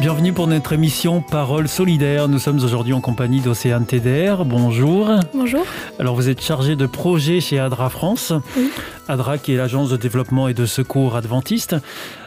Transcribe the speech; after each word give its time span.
Bienvenue 0.00 0.32
pour 0.32 0.46
notre 0.46 0.72
émission 0.72 1.20
Parole 1.20 1.68
solidaire. 1.68 2.26
Nous 2.26 2.38
sommes 2.38 2.64
aujourd'hui 2.64 2.94
en 2.94 3.02
compagnie 3.02 3.40
d'Océane 3.40 3.84
TDR. 3.84 4.46
Bonjour. 4.46 5.10
Bonjour. 5.34 5.66
Alors 5.98 6.14
vous 6.14 6.30
êtes 6.30 6.40
chargé 6.40 6.74
de 6.74 6.86
projet 6.86 7.40
chez 7.40 7.58
ADRA 7.58 7.90
France. 7.90 8.32
Oui. 8.56 8.70
ADRA 9.08 9.36
qui 9.36 9.52
est 9.52 9.58
l'agence 9.58 9.90
de 9.90 9.98
développement 9.98 10.48
et 10.48 10.54
de 10.54 10.64
secours 10.64 11.16
adventiste. 11.16 11.76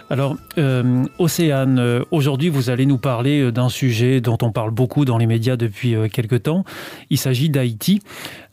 Alors, 0.09 0.35
euh, 0.57 1.05
Océane, 1.17 1.79
euh, 1.79 2.03
aujourd'hui, 2.11 2.49
vous 2.49 2.69
allez 2.69 2.85
nous 2.85 2.97
parler 2.97 3.41
euh, 3.41 3.51
d'un 3.51 3.69
sujet 3.69 4.19
dont 4.19 4.37
on 4.41 4.51
parle 4.51 4.71
beaucoup 4.71 5.05
dans 5.05 5.17
les 5.17 5.25
médias 5.25 5.55
depuis 5.55 5.95
euh, 5.95 6.07
quelque 6.07 6.35
temps. 6.35 6.65
Il 7.09 7.17
s'agit 7.17 7.49
d'Haïti. 7.49 8.01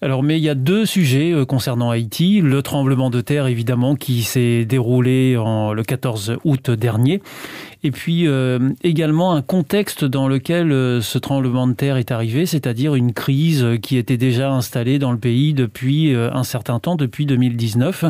Alors, 0.01 0.23
mais 0.23 0.39
il 0.39 0.45
y 0.45 0.49
a 0.49 0.55
deux 0.55 0.87
sujets 0.87 1.35
concernant 1.47 1.91
Haïti. 1.91 2.41
Le 2.41 2.63
tremblement 2.63 3.11
de 3.11 3.21
terre, 3.21 3.47
évidemment, 3.49 3.97
qui 3.97 4.23
s'est 4.23 4.65
déroulé 4.65 5.35
le 5.35 5.83
14 5.83 6.39
août 6.45 6.71
dernier. 6.71 7.21
Et 7.83 7.91
puis 7.91 8.27
également 8.83 9.35
un 9.35 9.43
contexte 9.43 10.07
dans 10.07 10.27
lequel 10.27 10.71
ce 11.03 11.19
tremblement 11.19 11.67
de 11.67 11.75
terre 11.75 11.99
est 11.99 12.13
arrivé, 12.13 12.47
c'est-à-dire 12.47 12.95
une 12.95 13.13
crise 13.13 13.67
qui 13.83 13.99
était 13.99 14.17
déjà 14.17 14.51
installée 14.51 14.99
dans 14.99 15.13
le 15.13 15.19
pays 15.19 15.53
depuis 15.53 16.15
un 16.15 16.45
certain 16.45 16.79
temps, 16.79 16.97
depuis 16.97 17.27
2019. 17.27 18.07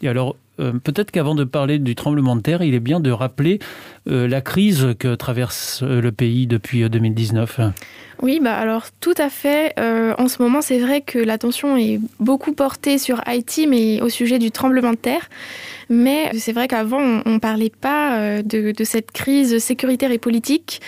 Et 0.00 0.08
alors, 0.08 0.36
euh, 0.60 0.72
peut-être 0.72 1.10
qu'avant 1.10 1.34
de 1.34 1.44
parler 1.44 1.78
du 1.78 1.94
tremblement 1.94 2.36
de 2.36 2.40
terre, 2.40 2.62
il 2.62 2.74
est 2.74 2.80
bien 2.80 3.00
de 3.00 3.10
rappeler 3.10 3.58
euh, 4.08 4.28
la 4.28 4.40
crise 4.40 4.94
que 5.00 5.16
traverse 5.16 5.80
euh, 5.82 6.00
le 6.00 6.12
pays 6.12 6.46
depuis 6.46 6.84
euh, 6.84 6.88
2019. 6.88 7.60
Oui, 8.22 8.38
bah 8.40 8.56
alors 8.56 8.84
tout 9.00 9.14
à 9.18 9.28
fait. 9.28 9.74
En 9.78 10.28
ce 10.28 10.40
moment, 10.40 10.62
c'est 10.62 10.78
vrai 10.78 11.02
que 11.02 11.18
l'attention 11.18 11.76
est 11.76 12.00
beaucoup 12.18 12.54
portée 12.54 12.96
sur 12.96 13.20
Haïti, 13.26 13.66
mais 13.66 14.00
au 14.00 14.08
sujet 14.08 14.38
du 14.38 14.50
tremblement 14.50 14.92
de 14.92 14.96
terre. 14.96 15.28
Mais 15.90 16.30
c'est 16.38 16.52
vrai 16.52 16.66
qu'avant, 16.66 17.20
on 17.26 17.34
ne 17.34 17.38
parlait 17.38 17.70
pas 17.78 18.42
de, 18.42 18.72
cette 18.84 19.10
crise 19.10 19.58
sécuritaire 19.58 20.12
et 20.12 20.18
politique 20.18 20.80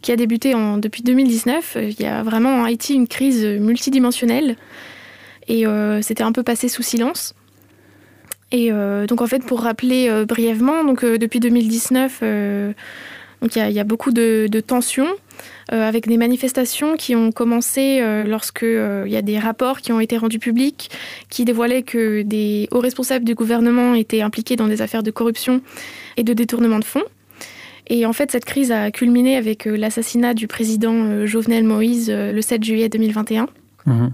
qui 0.00 0.12
a 0.12 0.16
débuté 0.16 0.54
depuis 0.78 1.02
2019. 1.02 1.76
Euh, 1.76 1.90
Il 1.90 2.00
y 2.00 2.06
a 2.06 2.22
vraiment 2.22 2.60
en 2.60 2.64
Haïti 2.64 2.94
une 2.94 3.08
crise 3.08 3.44
multidimensionnelle. 3.44 4.54
Et 5.48 5.64
c'était 6.02 6.24
un 6.24 6.32
peu 6.32 6.42
passé 6.42 6.68
sous 6.68 6.82
silence. 6.82 7.35
Et 8.52 8.70
euh, 8.70 9.06
donc 9.06 9.20
en 9.22 9.26
fait, 9.26 9.44
pour 9.44 9.60
rappeler 9.60 10.08
euh, 10.08 10.24
brièvement, 10.24 10.82
euh, 11.02 11.18
depuis 11.18 11.40
2019, 11.40 12.20
euh, 12.22 12.72
donc 13.42 13.56
il 13.56 13.70
y, 13.70 13.80
a- 13.80 13.84
beaucoup 13.84 14.12
de, 14.12 14.48
tensions 14.66 15.08
avec 15.68 16.06
des 16.06 16.16
manifestations 16.16 16.96
qui 16.96 17.14
ont 17.14 17.32
commencé 17.32 18.00
lorsque 18.24 18.62
il 18.62 19.10
y 19.12 19.16
a 19.16 19.22
des 19.22 19.38
rapports 19.38 19.80
qui 19.80 19.92
ont 19.92 20.00
été 20.00 20.16
rendus 20.16 20.38
publics 20.38 20.90
qui 21.28 21.44
dévoilaient 21.44 21.82
que 21.82 22.22
des 22.22 22.66
hauts 22.70 22.80
responsables 22.80 23.24
du 23.24 23.34
gouvernement 23.34 23.94
étaient 23.94 24.22
impliqués 24.22 24.56
dans 24.56 24.68
des 24.68 24.80
affaires 24.80 25.02
de 25.02 25.10
corruption 25.10 25.60
et 26.16 26.22
de 26.22 26.32
détournement 26.32 26.78
de 26.78 26.84
fonds. 26.84 27.04
Et 27.88 28.06
en 28.06 28.12
fait, 28.14 28.30
cette 28.30 28.46
crise 28.46 28.72
a 28.72 28.90
culminé 28.90 29.36
avec 29.36 29.66
l'assassinat 29.66 30.32
du 30.32 30.46
président 30.46 31.26
Jovenel 31.26 31.64
Moïse 31.64 32.10
le 32.10 32.40
7 32.40 32.64
juillet 32.64 32.88
2021. 32.88 33.48
Mhm. 33.84 34.12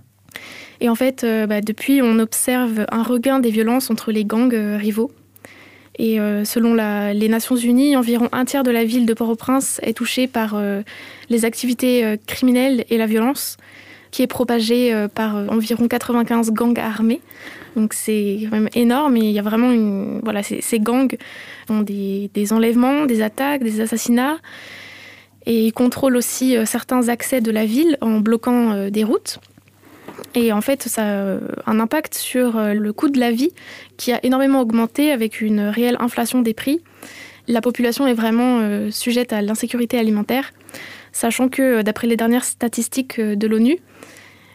Et 0.82 0.88
en 0.88 0.96
fait, 0.96 1.22
euh, 1.22 1.46
bah, 1.46 1.60
depuis, 1.60 2.02
on 2.02 2.18
observe 2.18 2.86
un 2.90 3.04
regain 3.04 3.38
des 3.38 3.50
violences 3.50 3.88
entre 3.88 4.10
les 4.10 4.24
gangs 4.24 4.52
euh, 4.52 4.76
rivaux. 4.76 5.12
Et 5.96 6.18
euh, 6.18 6.44
selon 6.44 6.74
les 6.74 7.28
Nations 7.28 7.54
Unies, 7.54 7.96
environ 7.96 8.28
un 8.32 8.44
tiers 8.44 8.64
de 8.64 8.72
la 8.72 8.84
ville 8.84 9.06
de 9.06 9.14
Port-au-Prince 9.14 9.78
est 9.84 9.96
touché 9.96 10.26
par 10.26 10.60
les 11.28 11.44
activités 11.44 12.18
criminelles 12.26 12.84
et 12.88 12.96
la 12.96 13.06
violence, 13.06 13.58
qui 14.10 14.22
est 14.22 14.26
propagée 14.26 15.06
par 15.14 15.36
environ 15.36 15.86
95 15.86 16.50
gangs 16.50 16.78
armés. 16.78 17.20
Donc 17.76 17.92
c'est 17.92 18.38
quand 18.44 18.56
même 18.56 18.70
énorme 18.74 19.18
et 19.18 19.20
il 19.20 19.32
y 19.32 19.38
a 19.38 19.42
vraiment. 19.42 20.18
Voilà, 20.22 20.42
ces, 20.42 20.80
gangs 20.80 21.14
font 21.68 21.82
des, 21.82 22.30
des 22.32 22.54
enlèvements, 22.54 23.04
des 23.04 23.20
attaques, 23.20 23.62
des 23.62 23.82
assassinats. 23.82 24.38
Et 25.44 25.66
ils 25.66 25.72
contrôlent 25.72 26.16
aussi 26.16 26.56
certains 26.64 27.10
accès 27.10 27.42
de 27.42 27.50
la 27.50 27.66
ville 27.66 27.98
en 28.00 28.18
bloquant 28.20 28.88
des 28.88 29.04
routes. 29.04 29.40
Et 30.34 30.52
en 30.52 30.60
fait, 30.60 30.82
ça 30.84 31.02
a 31.02 31.06
euh, 31.06 31.40
un 31.66 31.80
impact 31.80 32.14
sur 32.14 32.56
euh, 32.56 32.72
le 32.74 32.92
coût 32.92 33.10
de 33.10 33.20
la 33.20 33.30
vie 33.30 33.52
qui 33.96 34.12
a 34.12 34.24
énormément 34.24 34.60
augmenté 34.60 35.12
avec 35.12 35.40
une 35.40 35.60
réelle 35.60 35.96
inflation 36.00 36.40
des 36.40 36.54
prix. 36.54 36.80
La 37.48 37.60
population 37.60 38.06
est 38.06 38.14
vraiment 38.14 38.60
euh, 38.60 38.90
sujette 38.90 39.32
à 39.32 39.42
l'insécurité 39.42 39.98
alimentaire, 39.98 40.52
sachant 41.12 41.48
que 41.48 41.82
d'après 41.82 42.06
les 42.06 42.16
dernières 42.16 42.44
statistiques 42.44 43.20
de 43.20 43.46
l'ONU, 43.46 43.78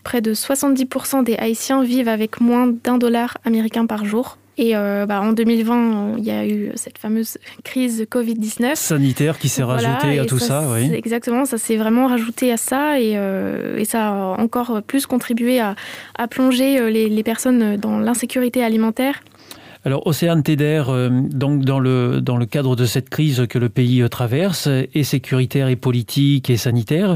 près 0.04 0.22
de 0.22 0.34
70% 0.34 1.24
des 1.24 1.36
Haïtiens 1.36 1.84
vivent 1.84 2.08
avec 2.08 2.40
moins 2.40 2.68
d'un 2.68 2.98
dollar 2.98 3.38
américain 3.46 3.86
par 3.86 4.06
jour. 4.06 4.38
Et 4.58 4.76
euh, 4.76 5.06
bah, 5.06 5.22
en 5.22 5.34
2020, 5.34 5.76
euh, 5.76 6.16
il 6.18 6.24
y 6.24 6.32
a 6.32 6.46
eu 6.48 6.72
cette 6.76 6.98
fameuse 6.98 7.38
crise 7.64 8.06
Covid-19. 8.10 8.76
Sanitaire 8.76 9.38
qui 9.38 9.50
s'est 9.50 9.62
Voilà, 9.62 9.96
rajouté 9.96 10.20
à 10.20 10.26
tout 10.26 10.40
ça, 10.40 10.64
oui. 10.72 10.92
Exactement, 10.94 11.46
ça 11.46 11.58
s'est 11.58 11.78
vraiment 11.78 12.08
rajouté 12.08 12.52
à 12.52 12.58
ça 12.58 13.00
et, 13.00 13.14
euh, 13.16 13.78
et 13.78 13.86
ça 13.86 14.08
a 14.08 14.14
encore 14.14 14.82
plus 14.82 15.06
contribué 15.06 15.60
à, 15.60 15.76
à 16.18 16.28
plonger 16.28 16.90
les, 16.92 17.08
les 17.08 17.24
personnes 17.24 17.78
dans 17.78 18.00
l'insécurité 18.00 18.64
alimentaire. 18.64 19.22
Alors, 19.88 20.06
Océane 20.06 20.44
Teder, 20.44 20.84
euh, 20.90 21.10
donc 21.10 21.64
dans 21.64 21.80
le, 21.80 22.20
dans 22.20 22.36
le 22.36 22.46
cadre 22.46 22.76
de 22.76 22.84
cette 22.86 23.08
crise 23.08 23.46
que 23.50 23.58
le 23.58 23.70
pays 23.70 24.04
traverse, 24.10 24.68
et 24.94 25.04
sécuritaire, 25.06 25.70
et 25.70 25.78
politique, 25.78 26.50
et 26.50 26.58
sanitaire, 26.58 27.16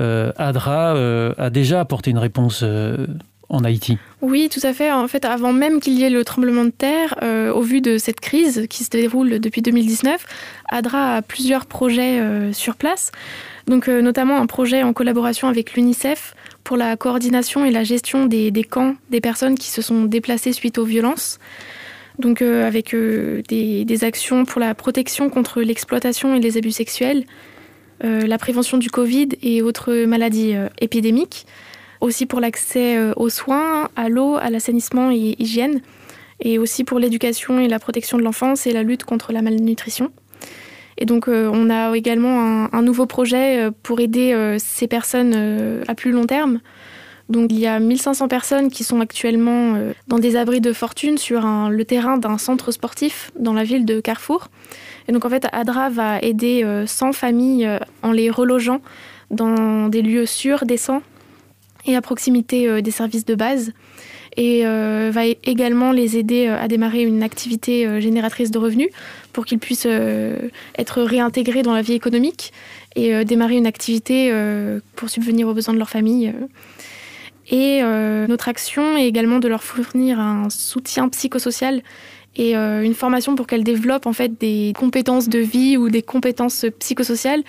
euh, 0.00 0.32
ADRA 0.36 0.96
euh, 0.96 1.32
a 1.38 1.48
déjà 1.48 1.78
apporté 1.78 2.10
une 2.10 2.18
réponse 2.18 2.62
euh, 2.64 3.06
Haïti. 3.50 3.98
Oui, 4.20 4.50
tout 4.50 4.60
à 4.62 4.74
fait. 4.74 4.92
En 4.92 5.08
fait, 5.08 5.24
avant 5.24 5.52
même 5.52 5.80
qu'il 5.80 5.94
y 5.94 6.04
ait 6.04 6.10
le 6.10 6.24
tremblement 6.24 6.64
de 6.64 6.70
terre, 6.70 7.14
euh, 7.22 7.52
au 7.52 7.62
vu 7.62 7.80
de 7.80 7.96
cette 7.96 8.20
crise 8.20 8.66
qui 8.68 8.84
se 8.84 8.90
déroule 8.90 9.38
depuis 9.38 9.62
2019, 9.62 10.24
ADRA 10.68 11.16
a 11.16 11.22
plusieurs 11.22 11.66
projets 11.66 12.20
euh, 12.20 12.52
sur 12.52 12.76
place. 12.76 13.10
Donc, 13.66 13.88
euh, 13.88 14.02
notamment 14.02 14.38
un 14.38 14.46
projet 14.46 14.82
en 14.82 14.92
collaboration 14.92 15.48
avec 15.48 15.74
l'UNICEF 15.74 16.34
pour 16.62 16.76
la 16.76 16.96
coordination 16.96 17.64
et 17.64 17.70
la 17.70 17.84
gestion 17.84 18.26
des, 18.26 18.52
camps 18.68 18.96
des 19.10 19.20
personnes 19.20 19.56
qui 19.56 19.68
se 19.68 19.80
sont 19.80 20.04
déplacées 20.04 20.52
suite 20.52 20.76
aux 20.76 20.84
violences. 20.84 21.38
Donc, 22.18 22.42
avec 22.42 22.94
des, 22.94 23.98
actions 24.02 24.44
pour 24.44 24.60
la 24.60 24.74
protection 24.74 25.30
contre 25.30 25.62
l'exploitation 25.62 26.34
et 26.34 26.40
les 26.40 26.58
abus 26.58 26.72
sexuels, 26.72 27.24
la 28.02 28.38
prévention 28.38 28.76
du 28.76 28.90
Covid 28.90 29.28
et 29.40 29.62
autres 29.62 30.04
maladies 30.04 30.54
épidémiques 30.80 31.46
aussi 32.00 32.26
pour 32.26 32.40
l'accès 32.40 32.96
euh, 32.96 33.12
aux 33.16 33.28
soins, 33.28 33.88
à 33.96 34.08
l'eau, 34.08 34.36
à 34.36 34.50
l'assainissement 34.50 35.10
et 35.10 35.36
hygiène, 35.38 35.80
et 36.40 36.58
aussi 36.58 36.84
pour 36.84 36.98
l'éducation 36.98 37.58
et 37.58 37.68
la 37.68 37.78
protection 37.78 38.18
de 38.18 38.22
l'enfance 38.22 38.66
et 38.66 38.72
la 38.72 38.82
lutte 38.82 39.04
contre 39.04 39.32
la 39.32 39.42
malnutrition. 39.42 40.10
Et 40.96 41.04
donc 41.04 41.28
euh, 41.28 41.50
on 41.52 41.70
a 41.70 41.96
également 41.96 42.72
un, 42.72 42.82
nouveau 42.82 43.06
projet 43.06 43.66
euh, 43.66 43.70
pour 43.82 44.00
aider 44.00 44.56
ces 44.58 44.88
personnes 44.88 45.82
à 45.86 45.94
plus 45.94 46.12
long 46.12 46.26
terme. 46.26 46.60
Donc 47.28 47.52
il 47.52 47.58
y 47.58 47.66
a 47.66 47.78
1500 47.78 48.26
personnes 48.26 48.70
qui 48.70 48.84
sont 48.84 49.00
actuellement 49.00 49.76
dans 50.06 50.18
des 50.18 50.34
abris 50.34 50.62
de 50.62 50.72
fortune 50.72 51.18
sur 51.18 51.42
le 51.68 51.84
terrain 51.84 52.16
d'un 52.16 52.38
centre 52.38 52.72
sportif 52.72 53.30
dans 53.38 53.52
la 53.52 53.64
ville 53.64 53.84
de 53.84 54.00
Carrefour. 54.00 54.48
Et 55.08 55.12
donc 55.12 55.24
en 55.24 55.30
fait 55.30 55.46
ADRA 55.52 55.90
va 55.90 56.20
aider 56.20 56.62
euh, 56.64 56.86
100 56.86 57.12
familles 57.12 57.68
en 58.02 58.12
les 58.12 58.30
relogeant 58.30 58.80
dans 59.30 59.88
des 59.88 60.02
lieux 60.02 60.26
sûrs, 60.26 60.64
décents 60.64 61.02
et 61.88 61.96
à 61.96 62.02
proximité 62.02 62.68
euh, 62.68 62.80
des 62.80 62.90
services 62.90 63.24
de 63.24 63.34
base. 63.34 63.72
et 64.36 64.62
va 64.62 65.22
également 65.42 65.90
les 65.90 66.16
aider 66.16 66.46
à 66.46 66.68
démarrer 66.68 67.02
une 67.02 67.24
activité 67.24 68.00
génératrice 68.00 68.52
de 68.52 68.58
revenus 68.58 68.90
pour 69.32 69.44
qu'ils 69.44 69.58
puissent 69.58 69.88
être 70.76 71.02
réintégrés 71.02 71.62
dans 71.62 71.74
la 71.74 71.82
vie 71.82 71.94
économique 71.94 72.52
et 72.94 73.24
démarrer 73.24 73.56
une 73.56 73.66
activité 73.66 74.32
pour 74.94 75.08
subvenir 75.10 75.48
aux 75.48 75.54
besoins 75.54 75.74
de 75.74 75.78
leur 75.80 75.90
famille. 75.90 76.32
Et 77.50 77.82
notre 78.28 78.48
action 78.48 78.96
est 78.96 79.08
également 79.08 79.40
de 79.40 79.48
leur 79.48 79.64
fournir 79.64 80.20
un 80.20 80.50
soutien 80.50 81.08
psychosocial 81.08 81.82
et 82.38 82.56
euh, 82.56 82.82
une 82.82 82.94
formation 82.94 83.34
pour 83.34 83.46
qu'elles 83.46 83.64
développent 83.64 84.06
en 84.06 84.12
fait 84.12 84.40
des 84.40 84.72
compétences 84.78 85.28
de 85.28 85.40
vie 85.40 85.76
ou 85.76 85.90
des 85.90 86.02
compétences 86.02 86.64
psychosociales, 86.78 87.42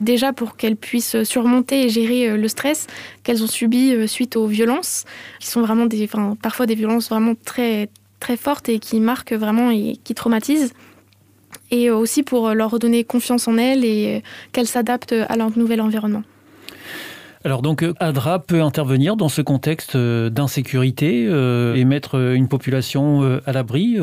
déjà 0.00 0.32
pour 0.32 0.56
qu'elles 0.56 0.76
puissent 0.76 1.24
surmonter 1.24 1.82
et 1.82 1.88
gérer 1.88 2.30
euh, 2.30 2.36
le 2.36 2.48
stress 2.48 2.86
qu'elles 3.24 3.42
ont 3.42 3.48
subi 3.48 3.92
euh, 3.92 4.06
suite 4.06 4.36
aux 4.36 4.46
violences, 4.46 5.04
qui 5.40 5.48
sont 5.48 5.60
vraiment 5.60 5.86
des, 5.86 6.08
parfois 6.40 6.66
des 6.66 6.76
violences 6.76 7.10
vraiment 7.10 7.34
très 7.44 7.90
très 8.20 8.36
fortes 8.36 8.68
et 8.68 8.78
qui 8.78 8.98
marquent 9.00 9.34
vraiment 9.34 9.70
et 9.70 9.98
qui 10.02 10.14
traumatisent. 10.14 10.72
Et 11.70 11.90
aussi 11.90 12.22
pour 12.22 12.50
leur 12.54 12.70
redonner 12.70 13.02
confiance 13.02 13.48
en 13.48 13.58
elles 13.58 13.84
et 13.84 14.22
qu'elles 14.52 14.68
s'adaptent 14.68 15.12
à 15.28 15.36
leur 15.36 15.56
nouvel 15.58 15.80
environnement. 15.80 16.22
Alors 17.46 17.62
donc 17.62 17.84
euh, 17.84 17.94
ADRA 18.00 18.40
peut 18.40 18.60
intervenir 18.60 19.14
dans 19.14 19.28
ce 19.28 19.40
contexte 19.40 19.94
euh, 19.94 20.30
d'insécurité 20.30 21.28
euh, 21.28 21.76
et 21.76 21.84
mettre 21.84 22.16
une 22.34 22.48
population 22.48 23.40
à 23.46 23.52
l'abri 23.52 23.98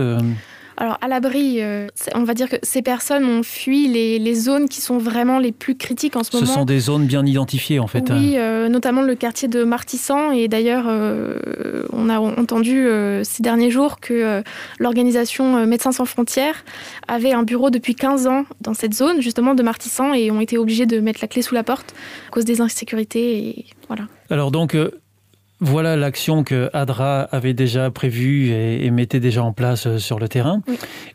alors, 0.78 0.98
à 1.02 1.08
l'abri, 1.08 1.62
euh, 1.62 1.88
on 2.16 2.24
va 2.24 2.34
dire 2.34 2.50
que 2.50 2.56
ces 2.64 2.82
personnes 2.82 3.26
ont 3.26 3.44
fui 3.44 3.88
les, 3.88 4.34
zones 4.34 4.68
qui 4.68 4.82
sont 4.82 4.98
vraiment 4.98 5.38
les 5.38 5.52
plus 5.52 5.76
critiques 5.76 6.16
en 6.16 6.24
ce, 6.24 6.36
moment. 6.36 6.48
Ce 6.48 6.54
sont 6.54 6.66
des 6.66 6.80
zones 6.80 7.06
bien 7.06 7.26
identifiées, 7.26 7.80
en 7.80 7.88
fait. 7.88 8.10
Oui, 8.10 8.34
euh, 8.38 8.68
notamment 8.68 9.04
le 9.04 9.14
quartier 9.16 9.48
de 9.48 9.64
Martissan. 9.64 10.32
Et 10.32 10.48
d'ailleurs, 10.48 10.86
euh, 10.88 11.36
on 11.94 12.10
a 12.10 12.20
entendu 12.20 12.88
ces 13.24 13.44
derniers 13.44 13.70
jours 13.70 14.00
que 14.00 14.42
l'organisation 14.80 15.66
Médecins 15.68 15.92
sans 15.92 16.06
frontières 16.06 16.66
avait 17.08 17.34
un 17.34 17.44
bureau 17.44 17.70
depuis 17.70 17.96
15 17.96 18.28
ans 18.28 18.46
dans 18.62 18.74
cette 18.74 18.94
zone, 18.94 19.22
justement, 19.22 19.54
de 19.54 19.64
Martissan, 19.64 20.14
et 20.16 20.32
ont 20.32 20.42
été 20.42 20.58
obligés 20.58 20.86
de 20.86 21.00
mettre 21.00 21.20
la 21.22 21.28
clé 21.28 21.42
sous 21.42 21.56
la 21.56 21.64
porte 21.64 21.94
à 22.28 22.32
cause 22.32 22.46
des 22.46 22.62
insécurités. 22.62 23.38
Et 23.38 23.66
voilà. 23.88 24.06
Alors, 24.30 24.50
donc, 24.50 24.76
voilà 25.64 25.96
l'action 25.96 26.44
que 26.44 26.70
ADRA 26.74 27.22
avait 27.32 27.54
déjà 27.54 27.90
prévue 27.90 28.52
et, 28.52 28.92
mettait 28.92 29.22
déjà 29.22 29.44
en 29.44 29.54
place 29.54 29.88
euh, 29.88 29.98
sur 29.98 30.20
le 30.20 30.28
terrain. 30.28 30.62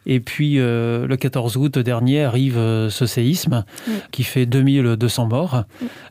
Et 0.06 0.21
puis, 0.21 0.59
euh, 0.59 1.06
le 1.06 1.17
14 1.17 1.56
août 1.59 1.79
dernier 1.79 2.25
arrive 2.25 2.56
euh, 2.56 2.89
ce 2.89 3.06
séisme 3.06 3.65
qui 4.11 4.25
fait 4.25 4.47
2200 4.47 5.27
morts. 5.27 5.65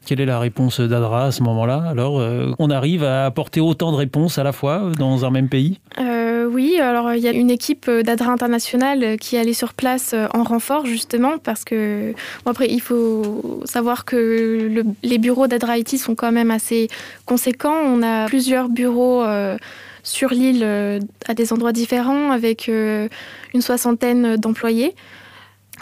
Quelle 0.06 0.22
est 0.22 0.26
la 0.26 0.40
réponse 0.40 0.80
d'ADRA 0.80 1.26
à 1.26 1.32
ce 1.32 1.42
moment-là? 1.44 1.84
Alors, 1.90 2.24
on 2.60 2.70
arrive 2.70 3.04
à 3.04 3.26
apporter 3.26 3.60
autant 3.60 3.92
de 3.92 3.98
réponses 3.98 4.38
à 4.38 4.44
la 4.44 4.52
fois 4.52 4.92
dans 4.98 5.26
un 5.26 5.32
même 5.32 5.50
pays? 5.50 5.80
Oui, 6.50 6.80
alors 6.80 7.14
il 7.14 7.22
y 7.22 7.28
a 7.28 7.32
une 7.32 7.52
équipe 7.52 7.90
d'ADRA 7.90 8.32
international 8.32 9.18
qui 9.18 9.36
est 9.36 9.40
allée 9.40 9.54
sur 9.54 9.74
place 9.74 10.16
en 10.34 10.44
renfort 10.44 10.86
justement 10.86 11.38
parce 11.38 11.66
que 11.66 12.14
après 12.46 12.68
il 12.70 12.80
faut 12.80 13.62
savoir 13.66 14.06
que 14.06 14.84
les 15.04 15.18
bureaux 15.18 15.48
d'ADRA 15.48 15.74
Haïti 15.74 15.98
sont 15.98 16.16
quand 16.16 16.32
même 16.32 16.50
assez 16.50 16.88
conséquents. 17.26 17.76
On 17.86 18.02
a 18.02 18.27
plusieurs 18.28 18.70
bureaux 18.70 19.24
euh, 19.24 19.58
sur 20.04 20.30
l'île 20.30 20.62
euh, 20.64 21.00
à 21.28 21.34
des 21.34 21.54
endroits 21.54 21.72
différents 21.72 22.32
avec 22.32 22.70
euh, 22.70 23.08
une 23.54 23.62
soixantaine 23.62 24.36
d'employés. 24.36 24.94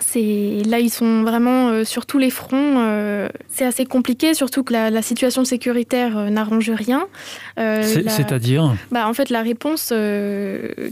C'est 0.02 0.62
là 0.66 0.80
ils 0.80 0.90
sont 0.90 1.24
vraiment 1.24 1.84
sur 1.84 2.06
tous 2.06 2.18
les 2.18 2.30
fronts. 2.30 3.30
c'est 3.50 3.66
assez 3.66 3.86
compliqué, 3.86 4.34
surtout 4.34 4.64
que 4.64 4.74
la, 4.74 5.02
situation 5.02 5.46
sécuritaire 5.46 6.32
n'arrange 6.32 6.70
rien. 6.72 7.08
C'est-à-dire 7.58 8.76
bah, 8.92 9.08
En 9.08 9.14
fait, 9.14 9.30
la 9.30 9.42
réponse 9.42 9.94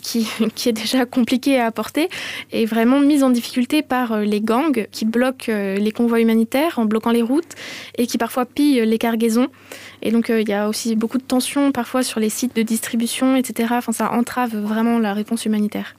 qui, 0.01 0.27
qui, 0.55 0.69
est 0.69 0.73
déjà 0.73 1.05
compliquée 1.05 1.59
à 1.59 1.65
apporter 1.65 2.09
est 2.51 2.65
vraiment 2.65 2.99
mise 2.99 3.23
en 3.23 3.29
difficulté 3.29 3.81
par 3.81 4.19
les 4.19 4.41
gangs 4.41 4.87
qui 4.91 5.05
bloquent 5.05 5.51
les 5.51 5.91
convois 5.91 6.19
humanitaires 6.19 6.77
en 6.77 6.85
bloquant 6.85 7.11
les 7.11 7.21
routes 7.21 7.55
et 7.97 8.07
qui 8.07 8.17
parfois 8.17 8.45
pillent 8.45 8.85
les 8.85 8.97
cargaisons. 8.97 9.47
Et 10.01 10.11
donc, 10.11 10.29
euh, 10.29 10.41
il 10.41 10.49
y 10.49 10.53
a 10.53 10.67
aussi 10.67 10.95
beaucoup 10.95 11.17
de 11.17 11.23
tensions 11.23 11.71
parfois 11.71 12.03
sur 12.03 12.19
les 12.19 12.29
sites 12.29 12.55
de 12.55 12.61
distribution, 12.61 13.35
etc. 13.35 13.69
Enfin, 13.77 13.91
ça 13.91 14.11
entrave 14.11 14.55
vraiment 14.55 14.99
la 14.99 15.13
réponse 15.13 15.45
humanitaire. 15.45 15.95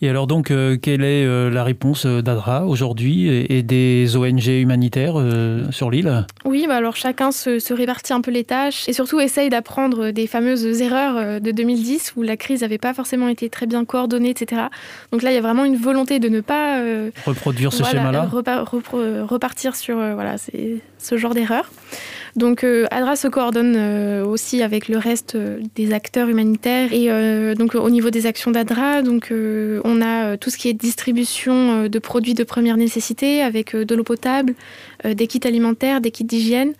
Et 0.00 0.08
alors 0.08 0.26
donc, 0.26 0.50
euh, 0.50 0.76
quelle 0.80 1.02
est 1.02 1.24
euh, 1.24 1.50
la 1.50 1.64
réponse 1.64 2.06
d'ADRA 2.06 2.66
aujourd'hui 2.66 3.28
et, 3.28 3.62
des 3.62 4.16
ONG 4.16 4.46
humanitaires 4.46 5.16
sur 5.70 5.90
l'île? 5.90 6.26
Oui, 6.44 6.66
bah 6.68 6.76
alors 6.76 6.96
chacun 6.96 7.32
se, 7.32 7.72
répartit 7.72 8.12
un 8.12 8.20
peu 8.20 8.30
les 8.30 8.44
tâches 8.44 8.88
et 8.88 8.92
surtout 8.92 9.20
essaye 9.20 9.50
d'apprendre 9.50 10.10
des 10.10 10.26
fameuses 10.26 10.80
erreurs 10.80 11.40
de 11.40 11.50
2010 11.50 12.14
où 12.16 12.22
la 12.22 12.36
crise 12.36 12.62
n'avait 12.62 12.78
pas 12.78 12.94
forcément 12.94 13.28
été 13.28 13.50
très 13.50 13.66
bien 13.66 13.84
coordonnée, 13.84 14.30
etc. 14.30 14.62
Donc 15.12 15.22
là, 15.22 15.32
il 15.32 15.34
y 15.34 15.38
a 15.38 15.40
vraiment 15.40 15.64
une 15.64 15.76
volonté 15.76 16.20
de 16.20 16.28
ne 16.28 16.40
pas 16.40 16.80
reproduire 17.26 17.72
ce 17.72 17.82
schéma-là, 17.82 18.28
repartir 18.30 19.74
sur 19.76 19.96
voilà, 19.96 20.36
ce 20.38 21.16
genre 21.16 21.34
d'erreurs. 21.34 21.70
Donc 22.36 22.64
euh, 22.64 22.86
ADRA 22.90 23.16
se 23.16 23.28
coordonne 23.28 23.74
euh, 23.76 24.24
aussi 24.24 24.62
avec 24.62 24.88
le 24.88 24.98
reste 24.98 25.34
euh, 25.34 25.60
des 25.74 25.92
acteurs 25.92 26.28
humanitaires 26.28 26.92
et 26.92 27.08
donc 27.54 27.74
au 27.74 27.90
niveau 27.90 28.10
des 28.10 28.26
actions 28.26 28.50
d'ADRA, 28.50 29.02
donc 29.02 29.32
on 29.32 30.02
a 30.02 30.36
tout 30.36 30.50
ce 30.50 30.58
qui 30.58 30.68
est 30.68 30.74
distribution 30.74 31.88
de 31.88 31.98
produits 31.98 32.34
de 32.34 32.44
première 32.44 32.76
nécessité 32.76 33.42
avec 33.42 33.74
de 33.74 33.94
l'eau 33.94 34.04
potable, 34.04 34.54
des 35.04 35.26
kits 35.26 35.40
alimentaires, 35.44 36.00
des 36.00 36.10
kits 36.10 36.24
d'hygiène 36.24 36.72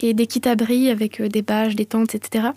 et 0.00 0.14
des 0.14 0.26
kits 0.26 0.48
abris 0.48 0.90
avec 0.90 1.20
des 1.20 1.42
bâches, 1.42 1.74
des 1.74 1.86
tentes, 1.86 2.14
etc. 2.14 2.48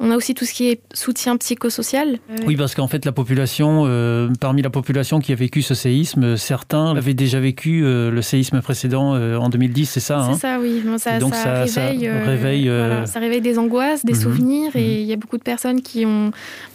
On 0.00 0.12
a 0.12 0.16
aussi 0.16 0.34
tout 0.34 0.44
ce 0.44 0.52
qui 0.52 0.68
est 0.68 0.80
soutien 0.94 1.36
psychosocial. 1.36 2.18
Oui, 2.46 2.56
parce 2.56 2.76
qu'en 2.76 2.86
fait, 2.86 3.04
la 3.04 3.10
population, 3.10 3.84
euh, 3.86 4.28
parmi 4.40 4.62
la 4.62 4.70
population 4.70 5.18
qui 5.18 5.32
a 5.32 5.34
vécu 5.34 5.60
ce 5.60 5.74
séisme, 5.74 6.36
certains 6.36 6.94
avaient 6.94 7.14
déjà 7.14 7.40
vécu 7.40 7.84
euh, 7.84 8.10
le 8.10 8.22
séisme 8.22 8.60
précédent 8.60 9.14
euh, 9.14 9.36
en 9.36 9.48
2010, 9.48 9.86
c'est 9.86 10.00
ça 10.00 10.20
hein? 10.20 10.34
C'est 10.34 10.40
ça, 10.40 10.60
oui. 10.60 10.82
ça, 10.98 11.18
Donc 11.18 11.34
ça, 11.34 11.64
réveille, 11.64 12.08
réveille 12.08 12.70
ça 13.06 13.18
réveille 13.18 13.40
des 13.40 13.58
angoisses, 13.58 14.04
des 14.04 14.12
mhm. 14.12 14.20
souvenirs, 14.20 14.76
et 14.76 14.80
mhm. 14.80 15.00
il 15.00 15.06
y 15.06 15.12
a 15.12 15.16
beaucoup 15.16 15.38
de 15.38 15.42
personnes 15.42 15.82
qui, 15.82 16.06
ont, 16.06 16.30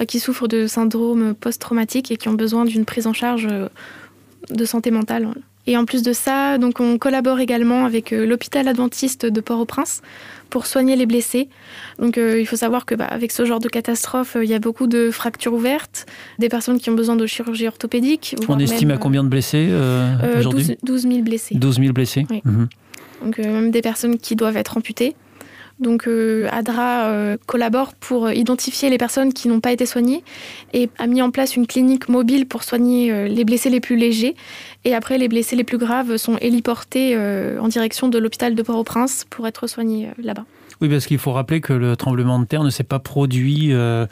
qui 0.06 0.19
souffrent 0.19 0.50
de 0.50 0.68
syndrome 0.68 1.34
post-traumatique 1.34 2.12
et 2.12 2.18
qui 2.18 2.28
ont 2.28 2.34
besoin 2.34 2.66
d'une 2.66 2.84
prise 2.84 3.08
en 3.08 3.14
charge 3.14 3.48
de 4.50 4.66
santé 4.66 4.92
mentale. 4.92 5.30
Et 5.65 5.77
en 5.77 5.86
plus 5.86 6.04
de 6.04 6.12
ça, 6.12 6.57
donc 6.57 6.80
on 6.80 6.98
collabore 6.98 7.39
également 7.39 7.86
avec 7.86 8.12
l'hôpital 8.12 8.68
adventiste 8.68 9.25
de 9.25 9.42
Port-au-Prince 9.42 10.02
pour 10.54 10.68
soigner 10.68 10.95
les 10.95 11.07
blessés. 11.07 11.49
Donc 11.97 12.19
euh, 12.19 12.40
il 12.40 12.45
faut 12.45 12.56
savoir 12.56 12.85
que 12.85 12.94
bah, 12.94 13.06
avec 13.06 13.31
ce 13.31 13.44
genre 13.44 13.59
de 13.59 13.69
catastrophe, 13.69 14.35
euh, 14.35 14.44
il 14.44 14.52
y 14.52 14.54
a 14.54 14.59
beaucoup 14.59 14.85
de 14.85 15.09
fractures 15.09 15.54
ouvertes, 15.54 16.06
des 16.38 16.47
personnes 16.47 16.80
qui 16.80 16.92
ont 16.92 16.94
besoin 16.94 17.16
de 17.16 17.26
chirurgie 17.26 17.68
orthopédique. 17.68 18.35
On 18.47 18.59
estime 18.59 18.92
à 18.92 18.97
combien 18.97 19.23
de 19.23 19.30
blessés 19.30 19.69
euh, 19.71 20.38
aujourd'hui? 20.38 20.78
12, 20.83 21.02
000 21.02 21.21
blessés. 21.21 21.56
12 21.56 21.80
000 21.80 21.94
blessés. 21.94 22.28
Mhm. 22.30 22.68
Donc 23.23 23.38
même 23.40 23.71
des 23.71 23.81
personnes 23.81 24.19
qui 24.19 24.35
doivent 24.35 24.57
être 24.57 24.78
amputées. 24.78 25.16
Donc 25.80 26.07
ADRA 26.07 27.37
collabore 27.45 27.94
pour 27.95 28.31
identifier 28.31 28.89
les 28.89 28.97
personnes 28.97 29.33
qui 29.33 29.47
n'ont 29.47 29.59
pas 29.59 29.71
été 29.71 29.85
soignées 29.85 30.23
et 30.71 30.89
a 30.97 31.07
mis 31.07 31.21
en 31.21 31.31
place 31.31 31.56
une 31.56 31.68
clinique 31.68 32.09
mobile 32.09 32.47
pour 32.47 32.63
soigner 32.63 33.27
les 33.27 33.44
blessés 33.44 33.69
les 33.69 33.80
plus 33.80 33.97
légers. 33.97 34.35
Et 34.85 34.94
après, 34.94 35.18
les 35.18 35.27
blessés 35.27 35.56
les 35.56 35.63
plus 35.63 35.77
graves 35.77 36.15
sont 36.18 36.37
héliportés 36.37 37.18
en 37.59 37.68
direction 37.68 38.07
de 38.07 38.18
l'hôpital 38.18 38.56
de 38.56 38.61
Port-au-Prince 38.61 39.25
pour 39.30 39.47
être 39.47 39.68
soignés 39.68 40.09
là-bas. 40.18 40.45
Oui, 40.83 40.89
parce 40.89 41.06
qu'il 41.06 41.18
faut 41.18 41.31
rappeler 41.31 41.61
que 41.61 41.71
le 41.71 41.95
tremblement 41.95 42.39
de 42.39 42.45
terre 42.45 42.63
ne 42.63 42.69
s'est 42.69 42.83
pas 42.83 42.99
produit 42.99 43.69
euh, 43.71 44.06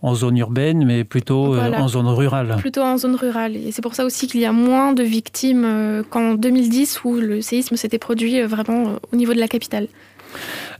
en 0.00 0.14
zone 0.14 0.38
urbaine, 0.38 0.84
mais 0.86 1.04
plutôt 1.04 1.54
euh, 1.54 1.72
en 1.72 1.86
zone 1.86 2.08
rurale. 2.08 2.56
Plutôt 2.58 2.80
en 2.80 2.96
zone 2.96 3.14
rurale. 3.14 3.56
Et 3.56 3.72
c'est 3.72 3.82
pour 3.82 3.94
ça 3.94 4.06
aussi 4.06 4.26
qu'il 4.26 4.40
y 4.40 4.46
a 4.46 4.52
moins 4.52 4.94
de 4.94 5.02
victimes 5.02 5.64
euh, 5.66 6.02
qu'en 6.08 6.32
2010, 6.32 7.04
où 7.04 7.14
le 7.16 7.42
séisme 7.42 7.76
s'était 7.76 7.98
produit 7.98 8.40
vraiment 8.42 8.94
au 9.12 9.16
niveau 9.16 9.34
de 9.34 9.38
la 9.38 9.48
capitale. 9.48 9.88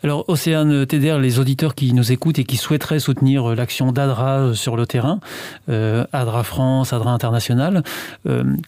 Alors, 0.05 0.25
Océane 0.29 0.87
TDR, 0.87 1.19
les 1.19 1.39
auditeurs 1.39 1.75
qui 1.75 1.93
nous 1.93 2.13
écoutent 2.13 2.39
et 2.39 2.45
qui 2.45 2.57
souhaiteraient 2.57 3.01
soutenir 3.01 3.55
l'action 3.55 3.91
d'ADRA 3.91 4.55
sur 4.55 4.77
le 4.77 4.87
terrain, 4.87 5.19
ADRA 5.67 6.45
France, 6.45 6.93
ADRA 6.93 7.11
International, 7.11 7.83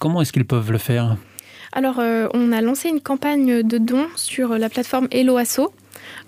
comment 0.01 0.23
est-ce 0.23 0.33
qu'ils 0.33 0.47
peuvent 0.47 0.73
le 0.73 0.79
faire? 0.79 1.17
Alors, 1.73 2.01
on 2.33 2.53
a 2.53 2.61
lancé 2.63 2.89
une 2.89 3.01
campagne 3.01 3.63
de 3.63 3.77
dons 3.77 4.07
sur 4.17 4.57
la 4.57 4.71
plateforme 4.71 5.09
Helloasso, 5.11 5.73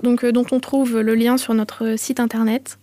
donc, 0.03 0.25
euh, 0.25 0.33
dont 0.33 0.47
on 0.53 0.61
trouve 0.61 1.01
le 1.01 1.15
lien 1.15 1.37
sur 1.37 1.55
notre 1.55 1.99
site 1.99 2.21
internet. 2.21 2.79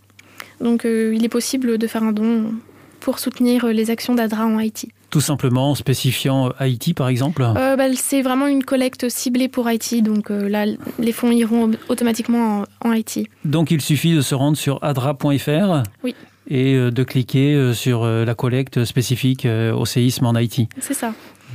Donc 0.61 0.85
euh, 0.85 1.13
il 1.15 1.23
est 1.25 1.29
possible 1.29 1.77
de 1.77 1.87
faire 1.87 2.03
un 2.03 2.11
don 2.11 2.53
pour 2.99 3.19
soutenir 3.19 3.67
les 3.67 3.91
actions 3.91 4.15
d'ADRA 4.15 4.45
en 4.45 4.57
Haïti. 4.57 4.91
Tout 5.15 5.21
simplement 5.21 5.71
en 5.71 5.75
spécifiant 5.75 6.51
Haïti 6.59 6.93
par 6.93 7.07
exemple? 7.07 7.41
Euh, 7.41 7.77
bah, 7.77 7.85
C'est 7.95 8.21
vraiment 8.21 8.47
une 8.47 8.65
collecte 8.65 9.07
ciblée 9.07 9.47
pour 9.47 9.65
Haïti, 9.65 10.01
donc 10.01 10.29
là 10.29 10.65
les 10.99 11.11
fonds 11.13 11.31
iront 11.31 11.71
automatiquement 11.87 12.65
en, 12.81 12.89
Haïti. 12.91 13.29
Donc 13.45 13.71
il 13.71 13.79
suffit 13.79 14.13
de 14.13 14.19
se 14.19 14.35
rendre 14.35 14.57
sur 14.57 14.83
adra.fr 14.83 15.83
oui. 16.03 16.15
et 16.49 16.75
de 16.75 17.03
cliquer 17.05 17.71
sur 17.73 18.05
la 18.05 18.35
collecte 18.35 18.83
spécifique 18.83 19.47
au 19.47 19.85
séisme 19.85 20.25
en 20.25 20.35
Haïti. 20.35 20.67
C'est 20.81 20.93
ça. 20.93 21.13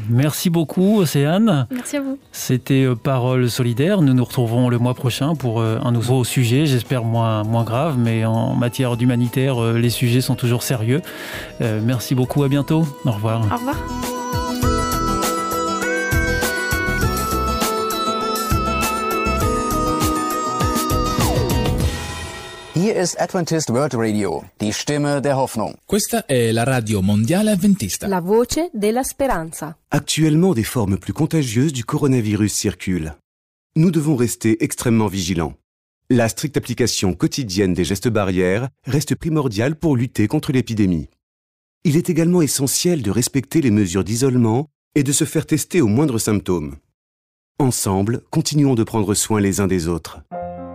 Merci 0.09 0.51
beaucoup, 0.51 0.99
Océane. 0.99 1.67
Merci 1.71 1.97
à 1.97 2.01
vous. 2.01 2.19
C'était 2.33 2.85
euh, 2.85 2.95
Parole 2.95 3.51
solidaire. 3.51 4.03
Nous 4.03 4.15
nous 4.15 4.25
retrouverons 4.25 4.69
le 4.69 4.79
mois 4.79 4.95
prochain 4.95 5.35
pour 5.35 5.61
euh, 5.61 5.79
un 5.83 5.93
nouveau 5.93 6.25
sujet, 6.25 6.67
j'espère 6.67 7.05
moins, 7.05 7.43
moins 7.45 7.65
grave, 7.65 7.97
mais 7.99 8.25
en 8.25 8.55
matière 8.55 8.97
d'humanitaire, 8.97 9.63
euh, 9.63 9.79
les 9.79 9.91
sujets 9.91 10.21
sont 10.21 10.35
toujours 10.35 10.63
sérieux. 10.63 11.03
merci 11.61 12.15
beaucoup, 12.15 12.43
à 12.43 12.49
bientôt. 12.49 12.85
Au 13.05 13.11
revoir. 13.11 13.41
Au 13.41 13.57
revoir. 13.57 14.10
Ist 23.01 23.19
Adventist 23.19 23.71
World 23.71 23.95
Radio, 23.95 24.45
die 24.61 24.73
Stimme 24.73 25.23
der 25.23 25.39
Hoffnung. 25.39 25.75
Questa 25.87 26.27
è 26.27 26.53
la 26.53 26.65
radio 26.65 27.01
mondiale 27.01 27.51
adventista. 27.51 28.07
La 28.07 28.21
voce 28.21 28.69
della 28.75 29.03
speranza. 29.03 29.75
Actuellement, 29.89 30.53
des 30.55 30.67
formes 30.67 30.99
plus 30.99 31.15
contagieuses 31.15 31.73
du 31.73 31.83
coronavirus 31.83 32.53
circulent. 32.53 33.17
Nous 33.75 33.91
devons 33.91 34.17
rester 34.17 34.63
extrêmement 34.63 35.09
vigilants. 35.09 35.55
La 36.11 36.29
stricte 36.29 36.59
application 36.59 37.15
quotidienne 37.15 37.73
des 37.73 37.87
gestes 37.87 38.11
barrières 38.11 38.69
reste 38.85 39.15
primordiale 39.15 39.77
pour 39.77 39.97
lutter 39.97 40.29
contre 40.29 40.53
l'épidémie. 40.53 41.09
Il 41.85 41.97
est 41.97 42.11
également 42.11 42.43
essentiel 42.43 43.01
de 43.01 43.11
respecter 43.11 43.63
les 43.63 43.71
mesures 43.71 44.05
d'isolement 44.05 44.67
et 44.95 45.05
de 45.05 45.13
se 45.13 45.25
faire 45.25 45.47
tester 45.47 45.81
aux 45.81 45.89
moindres 45.89 46.21
symptômes. 46.21 46.77
Ensemble, 47.59 48.21
continuons 48.29 48.75
de 48.75 48.85
prendre 48.85 49.15
soin 49.15 49.41
les 49.41 49.61
uns 49.61 49.69
des 49.69 49.89
autres. 49.89 50.21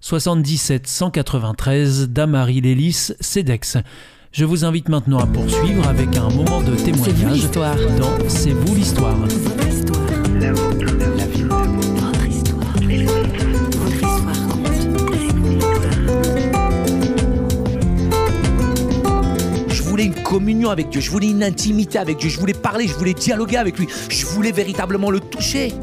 77 0.00 0.86
193 0.86 2.08
Damary 2.08 2.62
Lélis, 2.62 3.12
CEDEX. 3.20 3.76
Je 4.32 4.44
vous 4.46 4.64
invite 4.64 4.88
maintenant 4.88 5.18
à 5.18 5.26
poursuivre 5.26 5.86
avec 5.86 6.16
un 6.16 6.30
moment 6.30 6.62
de 6.62 6.74
témoignage 6.74 7.50
dans 7.50 8.28
C'est 8.28 8.52
vous 8.52 8.74
l'histoire. 8.74 9.16
Je 19.68 19.82
voulais 19.82 20.04
une 20.04 20.22
communion 20.22 20.70
avec 20.70 20.88
Dieu, 20.88 21.00
je 21.02 21.10
voulais 21.10 21.28
une 21.28 21.42
intimité 21.42 21.98
avec 21.98 22.16
Dieu, 22.16 22.30
je 22.30 22.40
voulais 22.40 22.54
parler, 22.54 22.88
je 22.88 22.94
voulais 22.94 23.14
dialoguer 23.14 23.58
avec 23.58 23.78
lui, 23.78 23.86
je 24.08 24.24
voulais 24.24 24.52
véritablement 24.52 25.10
le 25.10 25.20
toucher. 25.20 25.74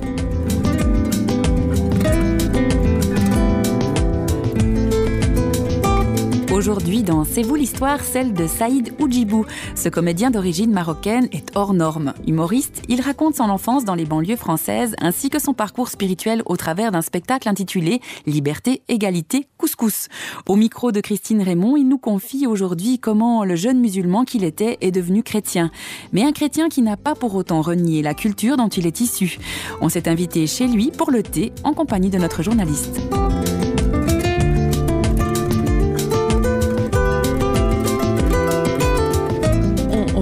Aujourd'hui, 6.58 7.04
dans 7.04 7.24
C'est 7.24 7.44
vous 7.44 7.54
l'histoire, 7.54 8.04
celle 8.04 8.34
de 8.34 8.48
Saïd 8.48 8.92
Oujibou. 8.98 9.46
Ce 9.76 9.90
comédien 9.90 10.32
d'origine 10.32 10.72
marocaine 10.72 11.30
est 11.32 11.56
hors 11.56 11.72
norme. 11.72 12.16
Humoriste, 12.26 12.82
il 12.90 13.00
raconte 13.00 13.36
son 13.36 13.44
enfance 13.44 13.86
dans 13.86 13.94
les 13.94 14.06
banlieues 14.06 14.38
françaises 14.38 14.96
ainsi 15.00 15.30
que 15.30 15.38
son 15.38 15.54
parcours 15.54 15.90
spirituel 15.90 16.42
au 16.48 16.58
travers 16.58 16.92
d'un 16.92 17.04
spectacle 17.04 17.48
intitulé 17.48 18.02
Liberté, 18.26 18.82
égalité, 18.88 19.46
couscous. 19.60 20.08
Au 20.48 20.56
micro 20.56 20.92
de 20.92 21.00
Christine 21.00 21.44
Raymond, 21.44 21.78
il 21.78 21.88
nous 21.88 22.00
confie 22.00 22.48
aujourd'hui 22.48 22.98
comment 22.98 23.44
le 23.44 23.56
jeune 23.56 23.80
musulman 23.80 24.26
qu'il 24.26 24.44
était 24.44 24.80
est 24.82 24.90
devenu 24.90 25.22
chrétien. 25.22 25.70
Mais 26.12 26.24
un 26.24 26.32
chrétien 26.32 26.70
qui 26.70 26.82
n'a 26.82 26.98
pas 26.98 27.14
pour 27.14 27.36
autant 27.36 27.62
renié 27.62 28.02
la 28.02 28.16
culture 28.16 28.58
dont 28.58 28.70
il 28.70 28.88
est 28.88 29.00
issu. 29.00 29.38
On 29.80 29.90
s'est 29.90 30.10
invité 30.10 30.48
chez 30.48 30.66
lui 30.66 30.90
pour 30.90 31.12
le 31.12 31.22
thé 31.22 31.54
en 31.64 31.74
compagnie 31.74 32.10
de 32.10 32.18
notre 32.18 32.42
journaliste. 32.42 33.00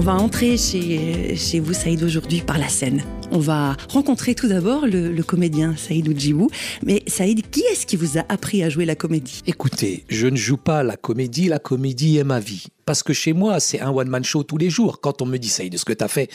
Va 0.06 0.14
entrer 0.14 0.56
chez, 0.56 1.34
chez 1.34 1.58
vous, 1.58 1.72
Saïd, 1.72 2.00
aujourd'hui 2.04 2.40
par 2.40 2.58
la 2.58 2.68
scène. 2.68 3.02
On 3.32 3.40
va 3.40 3.76
rencontrer 3.88 4.36
tout 4.36 4.46
d'abord 4.46 4.86
le, 4.86 5.20
comédien 5.24 5.74
Saïd 5.76 6.06
Oudjibou. 6.06 6.48
Mais 6.84 7.02
Saïd, 7.08 7.50
qui 7.50 7.62
est-ce 7.72 7.86
qui 7.86 7.96
vous 7.96 8.16
a 8.16 8.24
appris 8.28 8.62
à 8.62 8.68
jouer 8.68 8.84
la 8.84 8.94
comédie? 8.94 9.42
Écoutez, 9.48 10.04
je 10.08 10.28
ne 10.28 10.36
joue 10.36 10.58
pas 10.58 10.84
la 10.84 10.96
comédie, 10.96 11.48
la 11.48 11.58
comédie 11.58 12.18
est 12.18 12.24
ma 12.24 12.38
vie. 12.38 12.66
Parce 12.84 13.02
que 13.02 13.12
chez 13.12 13.32
moi, 13.32 13.58
c'est 13.58 13.80
un 13.80 13.90
one-man 13.90 14.22
show 14.22 14.44
tous 14.44 14.58
les 14.58 14.70
jours. 14.70 15.00
Quand 15.00 15.22
on 15.22 15.26
me 15.26 15.38
dit, 15.38 15.48
Saïd, 15.48 15.74
est-ce 15.74 15.84
que 15.84 15.92
tu 15.92 16.04
as 16.04 16.08
fait 16.08 16.30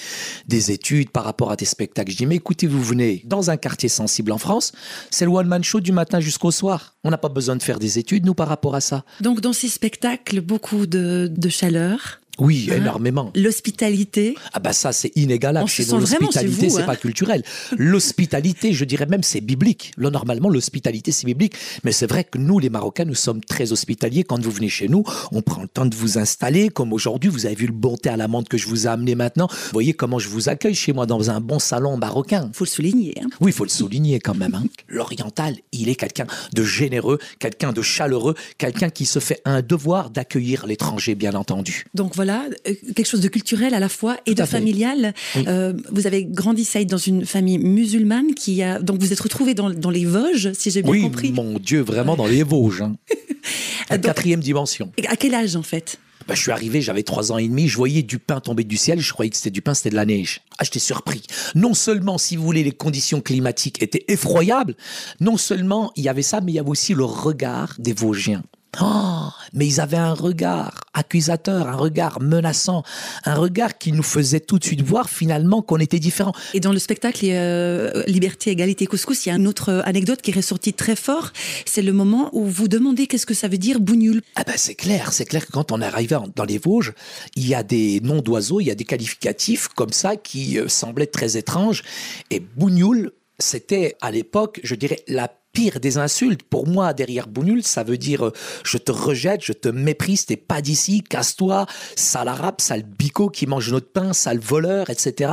des 0.49 0.71
études 0.71 1.09
par 1.09 1.23
rapport 1.23 1.49
à 1.49 1.55
tes 1.55 1.63
spectacles? 1.63 2.11
Je 2.11 2.17
dis, 2.17 2.25
mais 2.25 2.35
écoutez, 2.35 2.67
vous 2.67 2.83
venez 2.83 3.21
dans 3.23 3.51
un 3.51 3.55
quartier 3.55 3.87
sensible 3.87 4.33
en 4.33 4.37
France, 4.37 4.73
c'est 5.11 5.23
le 5.23 5.31
one-man 5.31 5.63
show 5.63 5.79
du 5.79 5.93
matin 5.93 6.19
jusqu'au 6.19 6.51
soir. 6.51 6.97
On 7.05 7.09
n'a 7.09 7.17
pas 7.17 7.29
besoin 7.29 7.55
de 7.55 7.63
faire 7.63 7.79
des 7.79 7.99
études, 7.99 8.25
nous, 8.25 8.33
par 8.33 8.49
rapport 8.49 8.75
à 8.75 8.81
ça. 8.81 9.05
Donc, 9.21 9.39
dans 9.39 9.53
ces 9.53 9.69
spectacles, 9.69 10.41
beaucoup 10.41 10.87
de, 10.87 11.31
de 11.33 11.47
chaleur? 11.47 12.20
Oui, 12.39 12.69
hein 12.71 12.77
énormément. 12.77 13.31
L'hospitalité. 13.35 14.35
Ah 14.53 14.59
bah 14.59 14.73
ça, 14.73 14.91
c'est 14.93 15.11
inégalable. 15.15 15.67
Chez 15.67 15.85
l'hospitalité, 15.85 16.69
c'est 16.69 16.85
pas 16.85 16.93
hein. 16.93 16.95
culturel. 16.95 17.43
L'hospitalité, 17.77 18.73
je 18.73 18.85
dirais 18.85 19.05
même, 19.05 19.23
c'est 19.23 19.41
biblique. 19.41 19.91
Là, 19.97 20.09
normalement, 20.09 20.49
l'hospitalité, 20.49 21.11
c'est 21.11 21.25
biblique. 21.25 21.53
Mais 21.83 21.91
c'est 21.91 22.07
vrai 22.07 22.23
que 22.23 22.37
nous, 22.37 22.59
les 22.59 22.69
Marocains, 22.69 23.05
nous 23.05 23.15
sommes 23.15 23.41
très 23.41 23.71
hospitaliers. 23.71 24.23
Quand 24.23 24.41
vous 24.41 24.51
venez 24.51 24.69
chez 24.69 24.87
nous, 24.87 25.03
on 25.31 25.41
prend 25.41 25.61
le 25.61 25.67
temps 25.67 25.85
de 25.85 25.95
vous 25.95 26.17
installer. 26.17 26.69
Comme 26.69 26.93
aujourd'hui, 26.93 27.29
vous 27.29 27.45
avez 27.45 27.55
vu 27.55 27.67
le 27.67 27.73
bon 27.73 27.97
thé 27.97 28.09
à 28.09 28.17
la 28.17 28.27
menthe 28.27 28.49
que 28.49 28.57
je 28.57 28.67
vous 28.67 28.85
ai 28.85 28.89
amené 28.89 29.15
maintenant. 29.15 29.47
Vous 29.47 29.73
voyez 29.73 29.93
comment 29.93 30.19
je 30.19 30.29
vous 30.29 30.49
accueille 30.49 30.75
chez 30.75 30.93
moi 30.93 31.05
dans 31.05 31.29
un 31.29 31.41
bon 31.41 31.59
salon 31.59 31.97
marocain. 31.97 32.49
Faut 32.53 32.65
le 32.65 32.69
souligner. 32.69 33.15
Hein. 33.21 33.27
Oui, 33.39 33.51
il 33.51 33.53
faut 33.53 33.65
le 33.65 33.69
souligner 33.69 34.19
quand 34.19 34.35
même. 34.35 34.55
Hein. 34.55 34.63
L'oriental, 34.87 35.55
il 35.71 35.89
est 35.89 35.95
quelqu'un 35.95 36.27
de 36.53 36.63
généreux, 36.63 37.19
quelqu'un 37.39 37.73
de 37.73 37.81
chaleureux, 37.81 38.35
quelqu'un 38.57 38.89
qui 38.89 39.05
se 39.05 39.19
fait 39.19 39.41
un 39.45 39.61
devoir 39.61 40.09
d'accueillir 40.09 40.65
l'étranger, 40.65 41.15
bien 41.15 41.33
entendu. 41.33 41.85
Donc 41.93 42.15
voilà, 42.21 42.45
euh, 42.67 42.75
quelque 42.95 43.07
chose 43.07 43.21
de 43.21 43.29
culturel 43.29 43.73
à 43.73 43.79
la 43.79 43.89
fois 43.89 44.17
et 44.27 44.35
de 44.35 44.45
familial. 44.45 45.15
Euh, 45.37 45.73
vous 45.91 46.05
avez 46.05 46.23
grandi, 46.23 46.63
Saïd, 46.63 46.87
dans 46.87 46.97
une 46.97 47.25
famille 47.25 47.57
musulmane 47.57 48.35
qui 48.35 48.61
a. 48.61 48.77
Donc 48.77 48.99
vous 48.99 49.11
êtes 49.11 49.19
retrouvé 49.19 49.55
dans, 49.55 49.89
les 49.89 50.05
Vosges, 50.05 50.51
si 50.53 50.69
j'ai 50.69 50.83
bien 50.83 50.91
oui, 50.91 51.01
compris. 51.01 51.31
Mon 51.31 51.57
Dieu, 51.57 51.81
vraiment 51.81 52.15
dans 52.15 52.27
les 52.27 52.43
Vosges. 52.43 52.83
Hein. 52.83 52.95
quatrième 53.97 54.39
dimension. 54.39 54.91
À 55.07 55.15
quel 55.15 55.33
âge, 55.33 55.55
en 55.55 55.63
fait? 55.63 55.97
Ben, 56.27 56.35
je 56.35 56.41
suis 56.41 56.51
arrivé, 56.51 56.79
j'avais 56.79 57.01
trois 57.01 57.31
ans 57.31 57.39
et 57.39 57.47
demi, 57.47 57.67
je 57.67 57.75
voyais 57.75 58.03
du 58.03 58.19
pain 58.19 58.39
tomber 58.39 58.63
du 58.63 58.77
ciel, 58.77 58.99
je 58.99 59.11
croyais 59.11 59.31
que 59.31 59.37
c'était 59.37 59.49
du 59.49 59.63
pain, 59.63 59.73
c'était 59.73 59.89
de 59.89 59.95
la 59.95 60.05
neige. 60.05 60.41
Ah, 60.59 60.63
j'étais 60.63 60.77
surpris. 60.77 61.23
Non 61.55 61.73
seulement, 61.73 62.19
si 62.19 62.35
vous 62.35 62.43
voulez, 62.43 62.63
les 62.63 62.71
conditions 62.71 63.19
climatiques 63.19 63.81
étaient 63.81 64.05
effroyables, 64.07 64.75
non 65.19 65.37
seulement 65.37 65.91
il 65.95 66.03
y 66.03 66.09
avait 66.09 66.21
ça, 66.21 66.39
mais 66.39 66.51
il 66.51 66.55
y 66.55 66.59
avait 66.59 66.69
aussi 66.69 66.93
le 66.93 67.03
regard 67.03 67.73
des 67.79 67.93
Vosgiens. 67.93 68.43
Oh, 68.79 69.27
mais 69.53 69.67
ils 69.67 69.81
avaient 69.81 69.97
un 69.97 70.13
regard 70.13 70.79
accusateur, 70.93 71.67
un 71.67 71.75
regard 71.75 72.21
menaçant, 72.21 72.83
un 73.25 73.35
regard 73.35 73.77
qui 73.77 73.91
nous 73.91 74.03
faisait 74.03 74.39
tout 74.39 74.59
de 74.59 74.63
suite 74.63 74.81
voir 74.81 75.09
finalement 75.09 75.61
qu'on 75.61 75.77
était 75.77 75.99
différents. 75.99 76.33
Et 76.53 76.61
dans 76.61 76.71
le 76.71 76.79
spectacle 76.79 77.25
euh, 77.25 78.03
Liberté, 78.07 78.51
Égalité, 78.51 78.85
Couscous, 78.85 79.25
il 79.25 79.29
y 79.29 79.31
a 79.33 79.35
une 79.35 79.47
autre 79.47 79.81
anecdote 79.85 80.21
qui 80.21 80.31
est 80.31 80.35
ressortie 80.35 80.73
très 80.73 80.95
fort. 80.95 81.31
C'est 81.65 81.81
le 81.81 81.91
moment 81.91 82.29
où 82.31 82.45
vous 82.45 82.69
demandez 82.69 83.07
qu'est-ce 83.07 83.25
que 83.25 83.33
ça 83.33 83.49
veut 83.49 83.57
dire 83.57 83.81
bougnoul. 83.81 84.21
Ah 84.35 84.43
ben 84.45 84.55
c'est 84.55 84.75
clair, 84.75 85.11
c'est 85.11 85.25
clair 85.25 85.45
que 85.45 85.51
quand 85.51 85.73
on 85.73 85.81
est 85.81 85.85
arrivé 85.85 86.17
dans 86.35 86.45
les 86.45 86.57
Vosges, 86.57 86.93
il 87.35 87.47
y 87.47 87.55
a 87.55 87.63
des 87.63 87.99
noms 88.01 88.21
d'oiseaux, 88.21 88.61
il 88.61 88.67
y 88.67 88.71
a 88.71 88.75
des 88.75 88.85
qualificatifs 88.85 89.67
comme 89.69 89.91
ça 89.91 90.15
qui 90.15 90.57
euh, 90.57 90.69
semblaient 90.69 91.07
très 91.07 91.35
étranges. 91.35 91.83
Et 92.29 92.39
bougnoul, 92.39 93.11
c'était 93.37 93.97
à 93.99 94.11
l'époque, 94.11 94.61
je 94.63 94.75
dirais, 94.75 94.99
la 95.07 95.27
pire 95.53 95.79
des 95.79 95.97
insultes. 95.97 96.43
Pour 96.43 96.67
moi, 96.67 96.93
derrière 96.93 97.27
Bounul, 97.27 97.63
ça 97.63 97.83
veut 97.83 97.97
dire 97.97 98.27
euh, 98.27 98.33
je 98.63 98.77
te 98.77 98.91
rejette, 98.91 99.43
je 99.43 99.53
te 99.53 99.69
méprise, 99.69 100.25
t'es 100.25 100.37
pas 100.37 100.61
d'ici, 100.61 101.03
casse-toi, 101.03 101.65
sale 101.95 102.27
arabe, 102.27 102.59
sale 102.59 102.83
bico 102.83 103.29
qui 103.29 103.47
mange 103.47 103.71
notre 103.71 103.91
pain, 103.91 104.13
sale 104.13 104.39
voleur, 104.39 104.89
etc. 104.89 105.31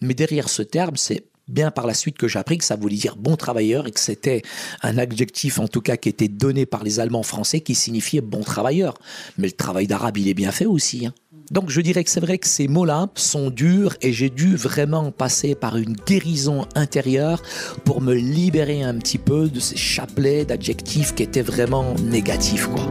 Mais 0.00 0.14
derrière 0.14 0.48
ce 0.48 0.62
terme, 0.62 0.96
c'est 0.96 1.24
bien 1.48 1.70
par 1.70 1.86
la 1.86 1.94
suite 1.94 2.18
que 2.18 2.28
j'ai 2.28 2.38
appris 2.38 2.58
que 2.58 2.64
ça 2.64 2.76
voulait 2.76 2.96
dire 2.96 3.16
bon 3.16 3.36
travailleur 3.36 3.86
et 3.86 3.90
que 3.90 4.00
c'était 4.00 4.42
un 4.82 4.98
adjectif 4.98 5.58
en 5.58 5.66
tout 5.66 5.80
cas 5.80 5.96
qui 5.96 6.08
était 6.08 6.28
donné 6.28 6.66
par 6.66 6.84
les 6.84 7.00
Allemands 7.00 7.22
français 7.22 7.60
qui 7.60 7.74
signifiait 7.74 8.20
bon 8.20 8.42
travailleur. 8.42 8.94
Mais 9.38 9.46
le 9.46 9.52
travail 9.52 9.86
d'arabe, 9.86 10.18
il 10.18 10.28
est 10.28 10.34
bien 10.34 10.52
fait 10.52 10.66
aussi. 10.66 11.06
Hein. 11.06 11.14
Donc 11.50 11.70
je 11.70 11.80
dirais 11.80 12.04
que 12.04 12.10
c'est 12.10 12.20
vrai 12.20 12.38
que 12.38 12.46
ces 12.46 12.68
mots-là 12.68 13.08
sont 13.14 13.50
durs 13.50 13.96
et 14.02 14.12
j'ai 14.12 14.28
dû 14.28 14.54
vraiment 14.56 15.10
passer 15.10 15.54
par 15.54 15.76
une 15.76 15.94
guérison 15.94 16.66
intérieure 16.74 17.42
pour 17.84 18.02
me 18.02 18.14
libérer 18.14 18.82
un 18.82 18.94
petit 18.94 19.18
peu 19.18 19.48
de 19.48 19.58
ces 19.58 19.76
chapelets 19.76 20.44
d'adjectifs 20.44 21.14
qui 21.14 21.22
étaient 21.22 21.42
vraiment 21.42 21.94
négatifs. 22.02 22.66
Quoi. 22.66 22.84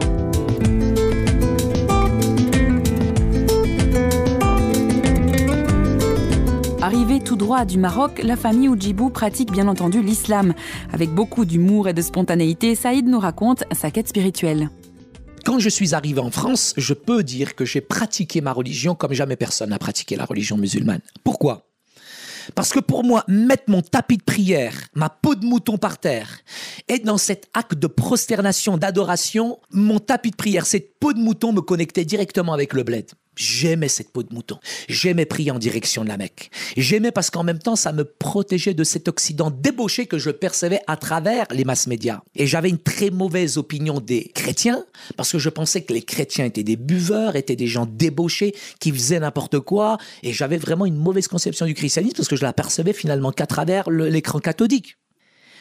Arrivée 6.81 7.19
tout 7.19 7.35
droit 7.35 7.65
du 7.65 7.77
Maroc, 7.77 8.21
la 8.23 8.37
famille 8.37 8.69
Oujibou 8.69 9.09
pratique 9.09 9.51
bien 9.51 9.67
entendu 9.67 10.01
l'islam. 10.01 10.53
Avec 10.93 11.09
beaucoup 11.09 11.45
d'humour 11.45 11.89
et 11.89 11.93
de 11.93 12.01
spontanéité, 12.01 12.73
Saïd 12.73 13.07
nous 13.07 13.19
raconte 13.19 13.65
sa 13.73 13.91
quête 13.91 14.07
spirituelle. 14.07 14.69
Quand 15.47 15.59
je 15.59 15.69
suis 15.69 15.95
arrivé 15.95 16.19
en 16.19 16.29
France, 16.29 16.73
je 16.75 16.93
peux 16.93 17.23
dire 17.23 17.55
que 17.55 17.63
j'ai 17.63 17.79
pratiqué 17.79 18.41
ma 18.41 18.51
religion 18.51 18.95
comme 18.95 19.13
jamais 19.13 19.37
personne 19.37 19.69
n'a 19.69 19.79
pratiqué 19.79 20.17
la 20.17 20.25
religion 20.25 20.57
musulmane. 20.57 20.99
Pourquoi? 21.23 21.69
Parce 22.53 22.73
que 22.73 22.81
pour 22.81 23.05
moi, 23.05 23.23
mettre 23.29 23.63
mon 23.67 23.81
tapis 23.81 24.17
de 24.17 24.23
prière, 24.23 24.73
ma 24.93 25.07
peau 25.07 25.35
de 25.35 25.45
mouton 25.45 25.77
par 25.77 25.99
terre, 25.99 26.39
être 26.89 27.05
dans 27.05 27.17
cet 27.17 27.47
acte 27.53 27.75
de 27.75 27.87
prosternation, 27.87 28.77
d'adoration, 28.77 29.57
mon 29.71 29.99
tapis 29.99 30.31
de 30.31 30.35
prière, 30.35 30.65
cette 30.65 30.99
peau 30.99 31.13
de 31.13 31.19
mouton 31.19 31.53
me 31.53 31.61
connectait 31.61 32.03
directement 32.03 32.51
avec 32.51 32.73
le 32.73 32.83
bled. 32.83 33.09
J'aimais 33.37 33.87
cette 33.87 34.09
peau 34.11 34.23
de 34.23 34.33
mouton. 34.33 34.57
J'aimais 34.89 35.25
prier 35.25 35.51
en 35.51 35.59
direction 35.59 36.03
de 36.03 36.09
la 36.09 36.17
Mecque. 36.17 36.49
J'aimais 36.75 37.11
parce 37.11 37.29
qu'en 37.29 37.43
même 37.43 37.59
temps, 37.59 37.75
ça 37.75 37.93
me 37.93 38.03
protégeait 38.03 38.73
de 38.73 38.83
cet 38.83 39.07
Occident 39.07 39.51
débauché 39.51 40.07
que 40.07 40.17
je 40.17 40.31
percevais 40.31 40.81
à 40.87 40.97
travers 40.97 41.45
les 41.51 41.63
masses 41.63 41.87
médias. 41.87 42.21
Et 42.35 42.47
j'avais 42.47 42.69
une 42.69 42.79
très 42.79 43.11
mauvaise 43.11 43.57
opinion 43.57 43.99
des 43.99 44.31
chrétiens 44.33 44.83
parce 45.15 45.31
que 45.31 45.39
je 45.39 45.49
pensais 45.49 45.83
que 45.83 45.93
les 45.93 46.01
chrétiens 46.01 46.45
étaient 46.45 46.63
des 46.63 46.75
buveurs, 46.75 47.35
étaient 47.35 47.55
des 47.55 47.67
gens 47.67 47.85
débauchés 47.85 48.55
qui 48.79 48.91
faisaient 48.91 49.19
n'importe 49.19 49.59
quoi. 49.59 49.97
Et 50.23 50.33
j'avais 50.33 50.57
vraiment 50.57 50.85
une 50.85 50.97
mauvaise 50.97 51.27
conception 51.27 51.67
du 51.67 51.75
christianisme 51.75 52.17
parce 52.17 52.27
que 52.27 52.35
je 52.35 52.43
l'apercevais 52.43 52.93
finalement 52.93 53.31
qu'à 53.31 53.45
travers 53.45 53.89
l'écran 53.89 54.39
cathodique 54.39 54.97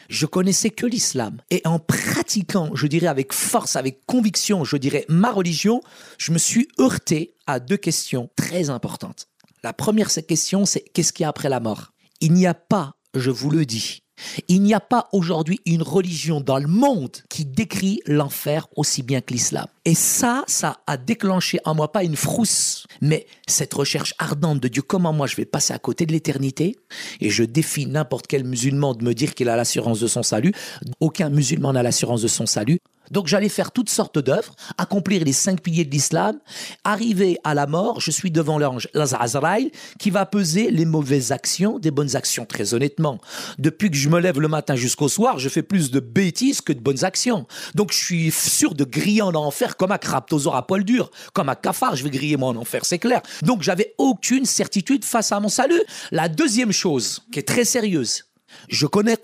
je 0.09 0.25
connaissais 0.25 0.69
que 0.69 0.85
l'islam. 0.85 1.41
Et 1.49 1.61
en 1.65 1.79
pratiquant, 1.79 2.71
je 2.73 2.87
dirais 2.87 3.07
avec 3.07 3.33
force, 3.33 3.75
avec 3.75 4.05
conviction, 4.05 4.63
je 4.63 4.77
dirais 4.77 5.05
ma 5.09 5.31
religion, 5.31 5.81
je 6.17 6.31
me 6.31 6.37
suis 6.37 6.67
heurté 6.79 7.35
à 7.45 7.59
deux 7.59 7.77
questions 7.77 8.29
très 8.35 8.69
importantes. 8.69 9.27
La 9.63 9.73
première 9.73 10.09
question, 10.09 10.65
c'est 10.65 10.81
qu'est-ce 10.81 11.13
qu'il 11.13 11.23
y 11.23 11.25
a 11.25 11.29
après 11.29 11.49
la 11.49 11.59
mort? 11.59 11.93
Il 12.21 12.33
n'y 12.33 12.47
a 12.47 12.53
pas, 12.53 12.95
je 13.13 13.31
vous 13.31 13.49
le 13.49 13.65
dis, 13.65 14.03
il 14.47 14.61
n'y 14.61 14.73
a 14.73 14.79
pas 14.79 15.09
aujourd'hui 15.11 15.59
une 15.65 15.81
religion 15.81 16.41
dans 16.41 16.57
le 16.57 16.67
monde 16.67 17.17
qui 17.29 17.45
décrit 17.45 18.01
l'enfer 18.05 18.67
aussi 18.75 19.03
bien 19.03 19.21
que 19.21 19.33
l'islam. 19.33 19.65
Et 19.85 19.95
ça, 19.95 20.43
ça 20.47 20.79
a 20.87 20.97
déclenché 20.97 21.59
en 21.65 21.75
moi 21.75 21.91
pas 21.91 22.03
une 22.03 22.15
frousse, 22.15 22.87
mais 23.01 23.25
cette 23.47 23.73
recherche 23.73 24.13
ardente 24.17 24.59
de 24.59 24.67
Dieu, 24.67 24.81
comment 24.81 25.13
moi 25.13 25.27
je 25.27 25.35
vais 25.35 25.45
passer 25.45 25.73
à 25.73 25.79
côté 25.79 26.05
de 26.05 26.11
l'éternité? 26.11 26.75
Et 27.21 27.29
je 27.29 27.43
défie 27.43 27.85
n'importe 27.85 28.27
quel 28.27 28.43
musulman 28.43 28.93
de 28.93 29.03
me 29.03 29.13
dire 29.13 29.33
qu'il 29.33 29.49
a 29.49 29.55
l'assurance 29.55 29.99
de 29.99 30.07
son 30.07 30.23
salut. 30.23 30.53
Aucun 30.99 31.29
musulman 31.29 31.73
n'a 31.73 31.83
l'assurance 31.83 32.21
de 32.21 32.27
son 32.27 32.45
salut. 32.45 32.79
Donc 33.11 33.27
j'allais 33.27 33.49
faire 33.49 33.71
toutes 33.71 33.89
sortes 33.89 34.19
d'œuvres, 34.19 34.55
accomplir 34.77 35.23
les 35.23 35.33
cinq 35.33 35.61
piliers 35.61 35.85
de 35.85 35.91
l'islam, 35.91 36.39
arriver 36.83 37.37
à 37.43 37.53
la 37.53 37.67
mort, 37.67 38.01
je 38.01 38.11
suis 38.11 38.31
devant 38.31 38.57
l'ange 38.57 38.89
Azraïl 38.95 39.71
qui 39.99 40.09
va 40.09 40.25
peser 40.25 40.71
les 40.71 40.85
mauvaises 40.85 41.31
actions 41.31 41.79
des 41.79 41.91
bonnes 41.91 42.15
actions, 42.15 42.45
très 42.45 42.73
honnêtement. 42.73 43.19
Depuis 43.59 43.89
que 43.89 43.97
je 43.97 44.09
me 44.09 44.19
lève 44.19 44.39
le 44.39 44.47
matin 44.47 44.75
jusqu'au 44.75 45.07
soir, 45.07 45.39
je 45.39 45.49
fais 45.49 45.63
plus 45.63 45.91
de 45.91 45.99
bêtises 45.99 46.61
que 46.61 46.73
de 46.73 46.79
bonnes 46.79 47.03
actions. 47.03 47.47
Donc 47.75 47.91
je 47.91 47.97
suis 47.97 48.31
sûr 48.31 48.73
de 48.75 48.83
griller 48.83 49.21
en 49.21 49.35
enfer 49.35 49.77
comme 49.77 49.91
un 49.91 49.97
craptosaure 49.97 50.55
à 50.55 50.65
poil 50.65 50.83
dur, 50.83 51.11
comme 51.33 51.49
un 51.49 51.55
cafard, 51.55 51.95
je 51.95 52.03
vais 52.03 52.09
griller 52.09 52.37
moi 52.37 52.49
en 52.49 52.55
enfer, 52.55 52.85
c'est 52.85 52.99
clair. 52.99 53.21
Donc 53.43 53.61
j'avais 53.61 53.93
aucune 53.97 54.45
certitude 54.45 55.05
face 55.05 55.31
à 55.31 55.39
mon 55.39 55.49
salut. 55.49 55.81
La 56.11 56.29
deuxième 56.29 56.71
chose, 56.71 57.21
qui 57.31 57.39
est 57.39 57.47
très 57.47 57.65
sérieuse, 57.65 58.26
je 58.67 58.85
connais 58.85 59.17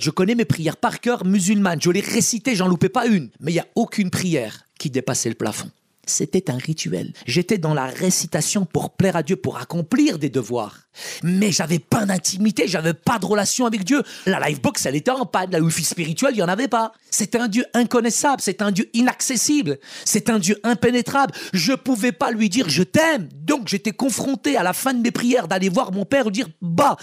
je 0.00 0.10
connais 0.10 0.34
mes 0.34 0.44
prières 0.44 0.76
par 0.76 1.00
cœur 1.00 1.24
musulmanes. 1.24 1.80
Je 1.80 1.90
les 1.90 2.00
récitais, 2.00 2.54
j'en 2.54 2.68
loupais 2.68 2.88
pas 2.88 3.06
une. 3.06 3.30
Mais 3.40 3.52
il 3.52 3.54
n'y 3.54 3.60
a 3.60 3.66
aucune 3.74 4.10
prière 4.10 4.64
qui 4.78 4.90
dépassait 4.90 5.28
le 5.28 5.34
plafond. 5.34 5.70
C'était 6.04 6.50
un 6.50 6.56
rituel. 6.56 7.12
J'étais 7.26 7.58
dans 7.58 7.74
la 7.74 7.86
récitation 7.86 8.64
pour 8.64 8.90
plaire 8.90 9.14
à 9.14 9.22
Dieu, 9.22 9.36
pour 9.36 9.58
accomplir 9.58 10.18
des 10.18 10.30
devoirs. 10.30 10.88
Mais 11.22 11.52
j'avais 11.52 11.78
pas 11.78 12.04
d'intimité, 12.04 12.66
j'avais 12.66 12.92
pas 12.92 13.20
de 13.20 13.26
relation 13.26 13.66
avec 13.66 13.84
Dieu. 13.84 14.02
La 14.26 14.40
livebox, 14.40 14.84
elle 14.84 14.96
était 14.96 15.12
en 15.12 15.26
panne. 15.26 15.52
La 15.52 15.60
wifi 15.60 15.84
spirituelle, 15.84 16.32
il 16.34 16.38
y 16.38 16.42
en 16.42 16.48
avait 16.48 16.66
pas. 16.66 16.92
C'est 17.10 17.36
un 17.36 17.46
Dieu 17.46 17.64
inconnaissable, 17.72 18.42
c'est 18.42 18.62
un 18.62 18.72
Dieu 18.72 18.90
inaccessible, 18.94 19.78
c'est 20.04 20.28
un 20.28 20.38
Dieu 20.38 20.58
impénétrable. 20.64 21.32
Je 21.52 21.72
pouvais 21.72 22.12
pas 22.12 22.32
lui 22.32 22.48
dire 22.48 22.68
je 22.68 22.82
t'aime. 22.82 23.28
Donc 23.32 23.68
j'étais 23.68 23.92
confronté 23.92 24.56
à 24.56 24.62
la 24.62 24.72
fin 24.72 24.94
de 24.94 25.00
mes 25.00 25.12
prières 25.12 25.46
d'aller 25.46 25.68
voir 25.68 25.92
mon 25.92 26.04
père 26.04 26.26
et 26.26 26.30
dire 26.30 26.48
bah 26.60 26.96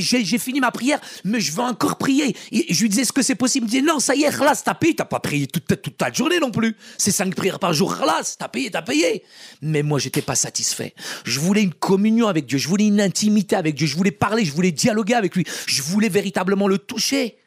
j'ai 0.00 0.38
fini 0.38 0.60
ma 0.60 0.70
prière, 0.70 1.00
mais 1.24 1.40
je 1.40 1.52
veux 1.52 1.62
encore 1.62 1.98
prier. 1.98 2.36
Je 2.52 2.80
lui 2.80 2.88
disais 2.88 3.02
est-ce 3.02 3.12
que 3.12 3.22
c'est 3.22 3.34
possible? 3.34 3.66
Il 3.66 3.68
me 3.68 3.70
disait 3.70 3.92
non, 3.92 4.00
ça 4.00 4.14
y 4.14 4.24
est, 4.24 4.38
là, 4.38 4.54
t'as 4.56 4.74
payé, 4.74 4.94
t'as 4.94 5.04
pas 5.04 5.20
prié 5.20 5.46
toute, 5.46 5.96
ta 5.96 6.12
journée 6.12 6.38
non 6.40 6.50
plus. 6.50 6.76
C'est 6.96 7.10
cinq 7.10 7.34
prières 7.34 7.58
par 7.58 7.72
jour 7.72 7.96
classe, 7.96 8.36
t'as 8.38 8.48
payé, 8.48 8.70
t'as 8.70 8.82
payé. 8.82 9.22
Mais 9.62 9.82
moi, 9.82 9.98
j'étais 9.98 10.22
pas 10.22 10.34
satisfait. 10.34 10.94
Je 11.24 11.40
voulais 11.40 11.62
une 11.62 11.74
communion 11.74 12.28
avec 12.28 12.46
Dieu, 12.46 12.58
je 12.58 12.68
voulais 12.68 12.86
une 12.86 13.00
intimité 13.00 13.56
avec 13.56 13.74
Dieu, 13.74 13.86
je 13.86 13.96
voulais 13.96 14.10
parler, 14.10 14.44
je 14.44 14.52
voulais 14.52 14.72
dialoguer 14.72 15.14
avec 15.14 15.34
lui, 15.34 15.44
je 15.66 15.82
voulais 15.82 16.08
véritablement 16.08 16.68
le 16.68 16.78
toucher. 16.78 17.38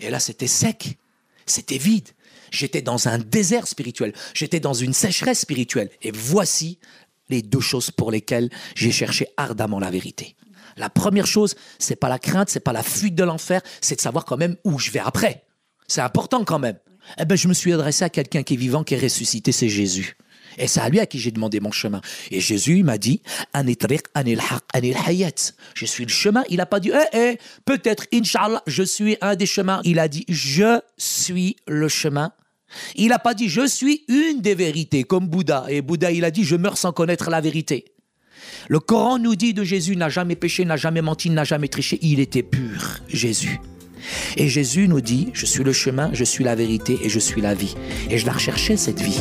Et 0.00 0.10
là, 0.10 0.20
c'était 0.20 0.46
sec, 0.46 0.98
c'était 1.46 1.78
vide. 1.78 2.08
J'étais 2.52 2.82
dans 2.82 3.08
un 3.08 3.18
désert 3.18 3.66
spirituel, 3.66 4.12
j'étais 4.32 4.60
dans 4.60 4.72
une 4.72 4.92
sécheresse 4.92 5.40
spirituelle. 5.40 5.90
Et 6.02 6.12
voici 6.12 6.78
les 7.28 7.42
deux 7.42 7.60
choses 7.60 7.90
pour 7.90 8.10
lesquelles 8.10 8.50
j'ai 8.74 8.92
cherché 8.92 9.26
ardemment 9.36 9.80
la 9.80 9.90
vérité. 9.90 10.36
La 10.76 10.90
première 10.90 11.26
chose, 11.26 11.54
c'est 11.78 11.96
pas 11.96 12.08
la 12.08 12.18
crainte, 12.18 12.50
c'est 12.50 12.60
pas 12.60 12.72
la 12.72 12.82
fuite 12.82 13.14
de 13.14 13.24
l'enfer, 13.24 13.62
c'est 13.80 13.96
de 13.96 14.00
savoir 14.00 14.24
quand 14.24 14.36
même 14.36 14.56
où 14.64 14.78
je 14.78 14.90
vais 14.90 15.00
après. 15.00 15.44
C'est 15.88 16.00
important 16.00 16.44
quand 16.44 16.58
même 16.58 16.78
eh 17.18 17.24
ben, 17.24 17.36
je 17.36 17.48
me 17.48 17.54
suis 17.54 17.72
adressé 17.72 18.04
à 18.04 18.10
quelqu'un 18.10 18.42
qui 18.42 18.54
est 18.54 18.56
vivant, 18.56 18.84
qui 18.84 18.94
est 18.94 18.98
ressuscité, 18.98 19.52
c'est 19.52 19.68
Jésus. 19.68 20.16
Et 20.58 20.68
c'est 20.68 20.80
à 20.80 20.88
lui 20.88 21.00
à 21.00 21.06
qui 21.06 21.18
j'ai 21.18 21.30
demandé 21.30 21.60
mon 21.60 21.70
chemin. 21.70 22.00
Et 22.30 22.40
Jésus 22.40 22.82
m'a 22.82 22.96
dit, 22.96 23.20
je 25.74 25.84
suis 25.84 26.04
le 26.04 26.10
chemin. 26.10 26.44
Il 26.48 26.56
n'a 26.56 26.66
pas 26.66 26.80
dit, 26.80 26.90
eh, 26.94 27.16
eh, 27.16 27.38
peut-être, 27.66 28.06
Inch'Allah, 28.12 28.62
je 28.66 28.82
suis 28.82 29.18
un 29.20 29.36
des 29.36 29.44
chemins. 29.44 29.82
Il 29.84 29.98
a 29.98 30.08
dit, 30.08 30.24
je 30.28 30.80
suis 30.96 31.56
le 31.68 31.88
chemin. 31.88 32.32
Il 32.94 33.08
n'a 33.08 33.18
pas 33.18 33.34
dit, 33.34 33.50
je 33.50 33.66
suis 33.66 34.04
une 34.08 34.40
des 34.40 34.54
vérités, 34.54 35.04
comme 35.04 35.28
Bouddha. 35.28 35.66
Et 35.68 35.82
Bouddha, 35.82 36.10
il 36.10 36.24
a 36.24 36.30
dit, 36.30 36.44
je 36.44 36.56
meurs 36.56 36.78
sans 36.78 36.92
connaître 36.92 37.28
la 37.28 37.42
vérité. 37.42 37.95
Le 38.68 38.80
Coran 38.80 39.18
nous 39.18 39.36
dit 39.36 39.54
de 39.54 39.64
Jésus, 39.64 39.96
n'a 39.96 40.08
jamais 40.08 40.36
péché, 40.36 40.64
n'a 40.64 40.76
jamais 40.76 41.02
menti, 41.02 41.30
n'a 41.30 41.44
jamais 41.44 41.68
triché. 41.68 41.98
Il 42.02 42.20
était 42.20 42.42
pur, 42.42 43.00
Jésus. 43.08 43.60
Et 44.36 44.48
Jésus 44.48 44.88
nous 44.88 45.00
dit, 45.00 45.30
je 45.32 45.46
suis 45.46 45.64
le 45.64 45.72
chemin, 45.72 46.10
je 46.12 46.24
suis 46.24 46.44
la 46.44 46.54
vérité 46.54 46.98
et 47.02 47.08
je 47.08 47.18
suis 47.18 47.40
la 47.40 47.54
vie. 47.54 47.74
Et 48.10 48.18
je 48.18 48.26
la 48.26 48.32
recherchais, 48.32 48.76
cette 48.76 49.00
vie. 49.00 49.20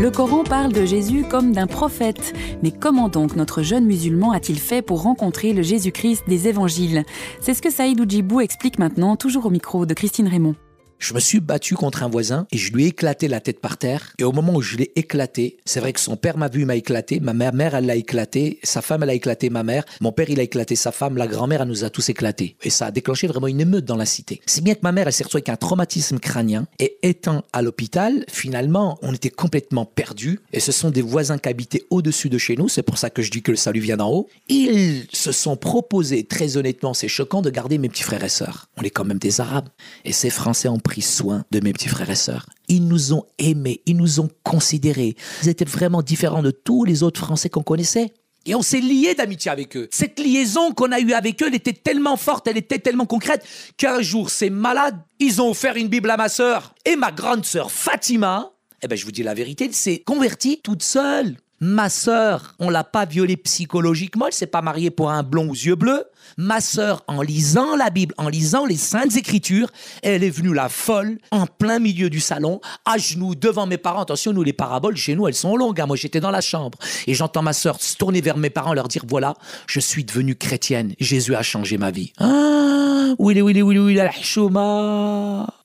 Le 0.00 0.10
Coran 0.10 0.42
parle 0.42 0.72
de 0.72 0.86
Jésus 0.86 1.24
comme 1.28 1.52
d'un 1.52 1.66
prophète. 1.66 2.32
Mais 2.62 2.70
comment 2.70 3.08
donc 3.08 3.36
notre 3.36 3.62
jeune 3.62 3.84
musulman 3.84 4.32
a-t-il 4.32 4.58
fait 4.58 4.80
pour 4.80 5.02
rencontrer 5.02 5.52
le 5.52 5.62
Jésus-Christ 5.62 6.24
des 6.26 6.48
évangiles? 6.48 7.04
C'est 7.40 7.52
ce 7.52 7.60
que 7.60 7.70
Saïd 7.70 8.00
Oujibou 8.00 8.40
explique 8.40 8.78
maintenant, 8.78 9.16
toujours 9.16 9.46
au 9.46 9.50
micro 9.50 9.86
de 9.86 9.94
Christine 9.94 10.28
Raymond. 10.28 10.54
Je 10.98 11.14
me 11.14 11.20
suis 11.20 11.38
battu 11.38 11.76
contre 11.76 12.02
un 12.02 12.08
voisin 12.08 12.46
et 12.50 12.58
je 12.58 12.72
lui 12.72 12.84
ai 12.84 12.88
éclaté 12.88 13.28
la 13.28 13.40
tête 13.40 13.60
par 13.60 13.76
terre. 13.76 14.12
Et 14.18 14.24
au 14.24 14.32
moment 14.32 14.54
où 14.54 14.60
je 14.60 14.76
l'ai 14.76 14.90
éclaté, 14.96 15.58
c'est 15.64 15.78
vrai 15.78 15.92
que 15.92 16.00
son 16.00 16.16
père 16.16 16.36
m'a 16.36 16.48
vu, 16.48 16.64
m'a 16.64 16.74
éclaté, 16.74 17.20
ma 17.20 17.32
mère, 17.32 17.74
elle 17.76 17.86
l'a 17.86 17.94
éclaté, 17.94 18.58
sa 18.64 18.82
femme, 18.82 19.04
elle 19.04 19.10
a 19.10 19.14
éclaté 19.14 19.48
ma 19.48 19.62
mère, 19.62 19.84
mon 20.00 20.10
père, 20.10 20.28
il 20.28 20.40
a 20.40 20.42
éclaté 20.42 20.74
sa 20.74 20.90
femme, 20.90 21.16
la 21.16 21.28
grand-mère, 21.28 21.62
elle 21.62 21.68
nous 21.68 21.84
a 21.84 21.90
tous 21.90 22.08
éclatés. 22.08 22.56
Et 22.62 22.70
ça 22.70 22.86
a 22.86 22.90
déclenché 22.90 23.28
vraiment 23.28 23.46
une 23.46 23.60
émeute 23.60 23.84
dans 23.84 23.96
la 23.96 24.06
cité. 24.06 24.40
C'est 24.46 24.62
bien 24.62 24.74
que 24.74 24.80
ma 24.82 24.90
mère, 24.90 25.06
elle 25.06 25.12
s'est 25.12 25.22
retrouvée 25.22 25.44
avec 25.46 25.50
un 25.50 25.56
traumatisme 25.56 26.18
crânien 26.18 26.66
et 26.80 26.98
étant 27.02 27.44
à 27.52 27.62
l'hôpital, 27.62 28.24
finalement, 28.28 28.98
on 29.02 29.14
était 29.14 29.30
complètement 29.30 29.84
perdus. 29.84 30.40
Et 30.52 30.60
ce 30.60 30.72
sont 30.72 30.90
des 30.90 31.02
voisins 31.02 31.38
qui 31.38 31.48
habitaient 31.48 31.84
au-dessus 31.90 32.28
de 32.28 32.38
chez 32.38 32.56
nous, 32.56 32.68
c'est 32.68 32.82
pour 32.82 32.98
ça 32.98 33.08
que 33.08 33.22
je 33.22 33.30
dis 33.30 33.42
que 33.42 33.52
le 33.52 33.56
salut 33.56 33.80
vient 33.80 33.96
d'en 33.96 34.10
haut. 34.10 34.28
Ils 34.48 35.06
se 35.12 35.30
sont 35.30 35.56
proposés, 35.56 36.24
très 36.24 36.56
honnêtement, 36.56 36.92
c'est 36.92 37.08
choquant 37.08 37.40
de 37.40 37.50
garder 37.50 37.78
mes 37.78 37.88
petits 37.88 38.02
frères 38.02 38.24
et 38.24 38.28
sœurs. 38.28 38.68
On 38.76 38.82
est 38.82 38.90
quand 38.90 39.04
même 39.04 39.18
des 39.18 39.40
Arabes. 39.40 39.68
Et 40.04 40.12
ces 40.12 40.30
Français 40.30 40.68
ont 40.68 40.80
pris 40.88 41.02
soin 41.02 41.44
de 41.50 41.60
mes 41.60 41.74
petits 41.74 41.88
frères 41.88 42.08
et 42.08 42.14
sœurs. 42.14 42.46
Ils 42.68 42.88
nous 42.88 43.12
ont 43.12 43.26
aimés, 43.38 43.82
ils 43.84 43.96
nous 43.96 44.20
ont 44.20 44.30
considérés. 44.42 45.16
Ils 45.42 45.50
étaient 45.50 45.66
vraiment 45.66 46.00
différents 46.00 46.42
de 46.42 46.50
tous 46.50 46.84
les 46.84 47.02
autres 47.02 47.20
Français 47.20 47.50
qu'on 47.50 47.62
connaissait. 47.62 48.14
Et 48.46 48.54
on 48.54 48.62
s'est 48.62 48.80
lié 48.80 49.14
d'amitié 49.14 49.50
avec 49.50 49.76
eux. 49.76 49.88
Cette 49.92 50.18
liaison 50.18 50.72
qu'on 50.72 50.90
a 50.90 51.00
eue 51.00 51.12
avec 51.12 51.42
eux, 51.42 51.48
elle 51.48 51.54
était 51.54 51.74
tellement 51.74 52.16
forte, 52.16 52.46
elle 52.46 52.56
était 52.56 52.78
tellement 52.78 53.04
concrète, 53.04 53.44
qu'un 53.76 54.00
jour, 54.00 54.30
ces 54.30 54.48
malades, 54.48 54.98
ils 55.18 55.42
ont 55.42 55.50
offert 55.50 55.76
une 55.76 55.88
Bible 55.88 56.08
à 56.08 56.16
ma 56.16 56.30
sœur. 56.30 56.74
Et 56.86 56.96
ma 56.96 57.12
grande 57.12 57.44
sœur 57.44 57.70
Fatima, 57.70 58.52
eh 58.82 58.88
ben, 58.88 58.96
je 58.96 59.04
vous 59.04 59.12
dis 59.12 59.22
la 59.22 59.34
vérité, 59.34 59.66
elle 59.66 59.74
s'est 59.74 59.98
convertie 59.98 60.60
toute 60.62 60.82
seule. 60.82 61.36
Ma 61.60 61.88
sœur, 61.88 62.54
on 62.60 62.70
l'a 62.70 62.84
pas 62.84 63.04
violée 63.04 63.36
psychologiquement, 63.36 64.26
elle 64.26 64.32
s'est 64.32 64.46
pas 64.46 64.62
mariée 64.62 64.90
pour 64.90 65.10
un 65.10 65.24
blond 65.24 65.50
aux 65.50 65.54
yeux 65.54 65.74
bleus. 65.74 66.04
Ma 66.36 66.60
sœur, 66.60 67.02
en 67.08 67.20
lisant 67.20 67.74
la 67.74 67.90
Bible, 67.90 68.14
en 68.16 68.28
lisant 68.28 68.64
les 68.64 68.76
Saintes 68.76 69.16
Écritures, 69.16 69.68
elle 70.02 70.22
est 70.22 70.30
venue 70.30 70.54
la 70.54 70.68
folle, 70.68 71.18
en 71.32 71.46
plein 71.46 71.80
milieu 71.80 72.10
du 72.10 72.20
salon, 72.20 72.60
à 72.84 72.96
genoux, 72.96 73.34
devant 73.34 73.66
mes 73.66 73.78
parents. 73.78 74.02
Attention, 74.02 74.32
nous, 74.32 74.44
les 74.44 74.52
paraboles, 74.52 74.96
chez 74.96 75.16
nous, 75.16 75.26
elles 75.26 75.34
sont 75.34 75.56
longues. 75.56 75.80
Hein. 75.80 75.86
Moi, 75.86 75.96
j'étais 75.96 76.20
dans 76.20 76.30
la 76.30 76.40
chambre. 76.40 76.78
Et 77.08 77.14
j'entends 77.14 77.42
ma 77.42 77.52
sœur 77.52 77.80
se 77.80 77.96
tourner 77.96 78.20
vers 78.20 78.36
mes 78.36 78.50
parents, 78.50 78.74
leur 78.74 78.86
dire, 78.86 79.04
voilà, 79.08 79.34
je 79.66 79.80
suis 79.80 80.04
devenue 80.04 80.36
chrétienne. 80.36 80.94
Jésus 81.00 81.34
a 81.34 81.42
changé 81.42 81.76
ma 81.76 81.90
vie. 81.90 82.12
Ah, 82.18 83.14
oui, 83.18 83.40
oui, 83.40 83.52
oui, 83.52 83.62
oui, 83.62 83.78
oui, 83.78 83.94
la 83.94 84.10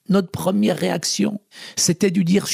Notre 0.10 0.32
première 0.32 0.78
réaction, 0.78 1.40
c'était 1.76 2.10
de 2.10 2.22
dire, 2.24 2.46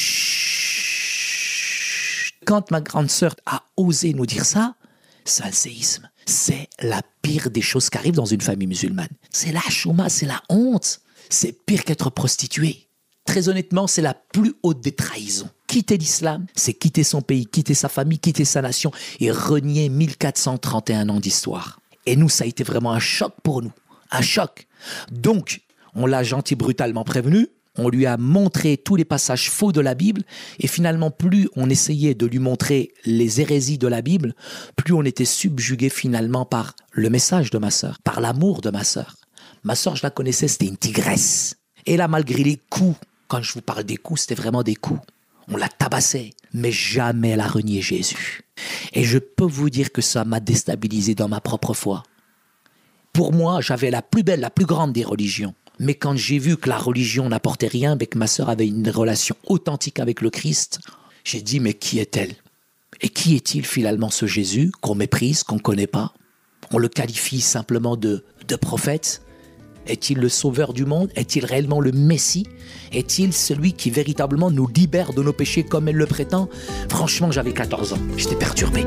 quand 2.45 2.71
ma 2.71 2.81
grande 2.81 3.09
sœur 3.09 3.35
a 3.45 3.63
osé 3.77 4.13
nous 4.13 4.25
dire 4.25 4.45
ça, 4.45 4.75
c'est 5.25 5.43
un 5.43 5.51
séisme. 5.51 6.09
C'est 6.25 6.69
la 6.79 7.01
pire 7.21 7.49
des 7.49 7.61
choses 7.61 7.89
qui 7.89 7.97
arrivent 7.97 8.15
dans 8.15 8.25
une 8.25 8.41
famille 8.41 8.67
musulmane. 8.67 9.09
C'est 9.31 9.51
la 9.51 9.61
chouma, 9.61 10.09
c'est 10.09 10.25
la 10.25 10.41
honte. 10.49 11.01
C'est 11.29 11.65
pire 11.65 11.83
qu'être 11.83 12.09
prostituée. 12.09 12.87
Très 13.25 13.49
honnêtement, 13.49 13.85
c'est 13.85 14.01
la 14.01 14.15
plus 14.15 14.53
haute 14.63 14.81
des 14.81 14.91
trahisons. 14.91 15.49
Quitter 15.67 15.97
l'islam, 15.97 16.47
c'est 16.55 16.73
quitter 16.73 17.03
son 17.03 17.21
pays, 17.21 17.45
quitter 17.45 17.75
sa 17.75 17.89
famille, 17.89 18.17
quitter 18.17 18.45
sa 18.45 18.61
nation 18.61 18.91
et 19.19 19.29
renier 19.29 19.89
1431 19.89 21.09
ans 21.09 21.19
d'histoire. 21.19 21.79
Et 22.07 22.15
nous, 22.15 22.29
ça 22.29 22.43
a 22.43 22.47
été 22.47 22.63
vraiment 22.63 22.91
un 22.91 22.99
choc 22.99 23.33
pour 23.43 23.61
nous. 23.61 23.71
Un 24.09 24.21
choc. 24.21 24.65
Donc, 25.11 25.61
on 25.93 26.07
l'a 26.07 26.23
gentil 26.23 26.55
brutalement 26.55 27.03
prévenu, 27.03 27.49
on 27.79 27.89
lui 27.89 28.05
a 28.05 28.17
montré 28.17 28.77
tous 28.77 28.95
les 28.95 29.05
passages 29.05 29.49
faux 29.49 29.71
de 29.71 29.81
la 29.81 29.95
Bible, 29.95 30.23
et 30.59 30.67
finalement, 30.67 31.11
plus 31.11 31.49
on 31.55 31.69
essayait 31.69 32.15
de 32.15 32.25
lui 32.25 32.39
montrer 32.39 32.93
les 33.05 33.41
hérésies 33.41 33.77
de 33.77 33.87
la 33.87 34.01
Bible, 34.01 34.35
plus 34.75 34.93
on 34.93 35.03
était 35.03 35.25
subjugué 35.25 35.89
finalement 35.89 36.45
par 36.45 36.75
le 36.91 37.09
message 37.09 37.49
de 37.49 37.57
ma 37.57 37.71
sœur, 37.71 37.99
par 38.03 38.21
l'amour 38.21 38.61
de 38.61 38.69
ma 38.69 38.83
sœur. 38.83 39.15
Ma 39.63 39.75
sœur, 39.75 39.95
je 39.95 40.03
la 40.03 40.09
connaissais, 40.09 40.47
c'était 40.47 40.67
une 40.67 40.77
tigresse. 40.77 41.55
Et 41.85 41.97
là, 41.97 42.07
malgré 42.07 42.43
les 42.43 42.59
coups, 42.69 42.97
quand 43.27 43.41
je 43.41 43.53
vous 43.53 43.61
parle 43.61 43.83
des 43.83 43.97
coups, 43.97 44.21
c'était 44.21 44.35
vraiment 44.35 44.63
des 44.63 44.75
coups. 44.75 45.01
On 45.47 45.57
la 45.57 45.67
tabassait, 45.67 46.31
mais 46.53 46.71
jamais 46.71 47.29
elle 47.29 47.41
a 47.41 47.47
renié 47.47 47.81
Jésus. 47.81 48.43
Et 48.93 49.03
je 49.03 49.17
peux 49.17 49.45
vous 49.45 49.69
dire 49.69 49.91
que 49.91 50.01
ça 50.01 50.25
m'a 50.25 50.39
déstabilisé 50.39 51.15
dans 51.15 51.27
ma 51.27 51.41
propre 51.41 51.73
foi. 51.73 52.03
Pour 53.13 53.33
moi, 53.33 53.59
j'avais 53.61 53.91
la 53.91 54.01
plus 54.01 54.23
belle, 54.23 54.39
la 54.39 54.49
plus 54.49 54.65
grande 54.65 54.93
des 54.93 55.03
religions. 55.03 55.55
Mais 55.79 55.95
quand 55.95 56.15
j'ai 56.15 56.39
vu 56.39 56.57
que 56.57 56.67
la 56.67 56.77
religion 56.77 57.29
n'apportait 57.29 57.67
rien, 57.67 57.95
mais 57.97 58.05
que 58.05 58.17
ma 58.17 58.27
sœur 58.27 58.49
avait 58.49 58.67
une 58.67 58.89
relation 58.89 59.35
authentique 59.47 59.99
avec 59.99 60.21
le 60.21 60.29
Christ, 60.29 60.79
j'ai 61.23 61.41
dit, 61.41 61.59
mais 61.59 61.73
qui 61.73 61.99
est-elle? 61.99 62.35
Et 63.01 63.09
qui 63.09 63.35
est-il 63.35 63.65
finalement 63.65 64.09
ce 64.09 64.25
Jésus 64.25 64.71
qu'on 64.81 64.95
méprise, 64.95 65.43
qu'on 65.43 65.55
ne 65.55 65.61
connaît 65.61 65.87
pas? 65.87 66.13
On 66.71 66.77
le 66.77 66.89
qualifie 66.89 67.39
simplement 67.39 67.95
de, 67.95 68.25
de 68.47 68.55
prophète? 68.57 69.21
Est-il 69.87 70.19
le 70.19 70.29
sauveur 70.29 70.73
du 70.73 70.85
monde? 70.85 71.09
Est-il 71.15 71.45
réellement 71.45 71.79
le 71.79 71.93
Messie? 71.93 72.45
Est-il 72.91 73.33
celui 73.33 73.73
qui 73.73 73.89
véritablement 73.89 74.51
nous 74.51 74.67
libère 74.67 75.13
de 75.13 75.23
nos 75.23 75.33
péchés 75.33 75.63
comme 75.63 75.87
elle 75.87 75.95
le 75.95 76.05
prétend? 76.05 76.49
Franchement, 76.89 77.31
j'avais 77.31 77.53
14 77.53 77.93
ans, 77.93 77.99
j'étais 78.17 78.35
perturbé. 78.35 78.85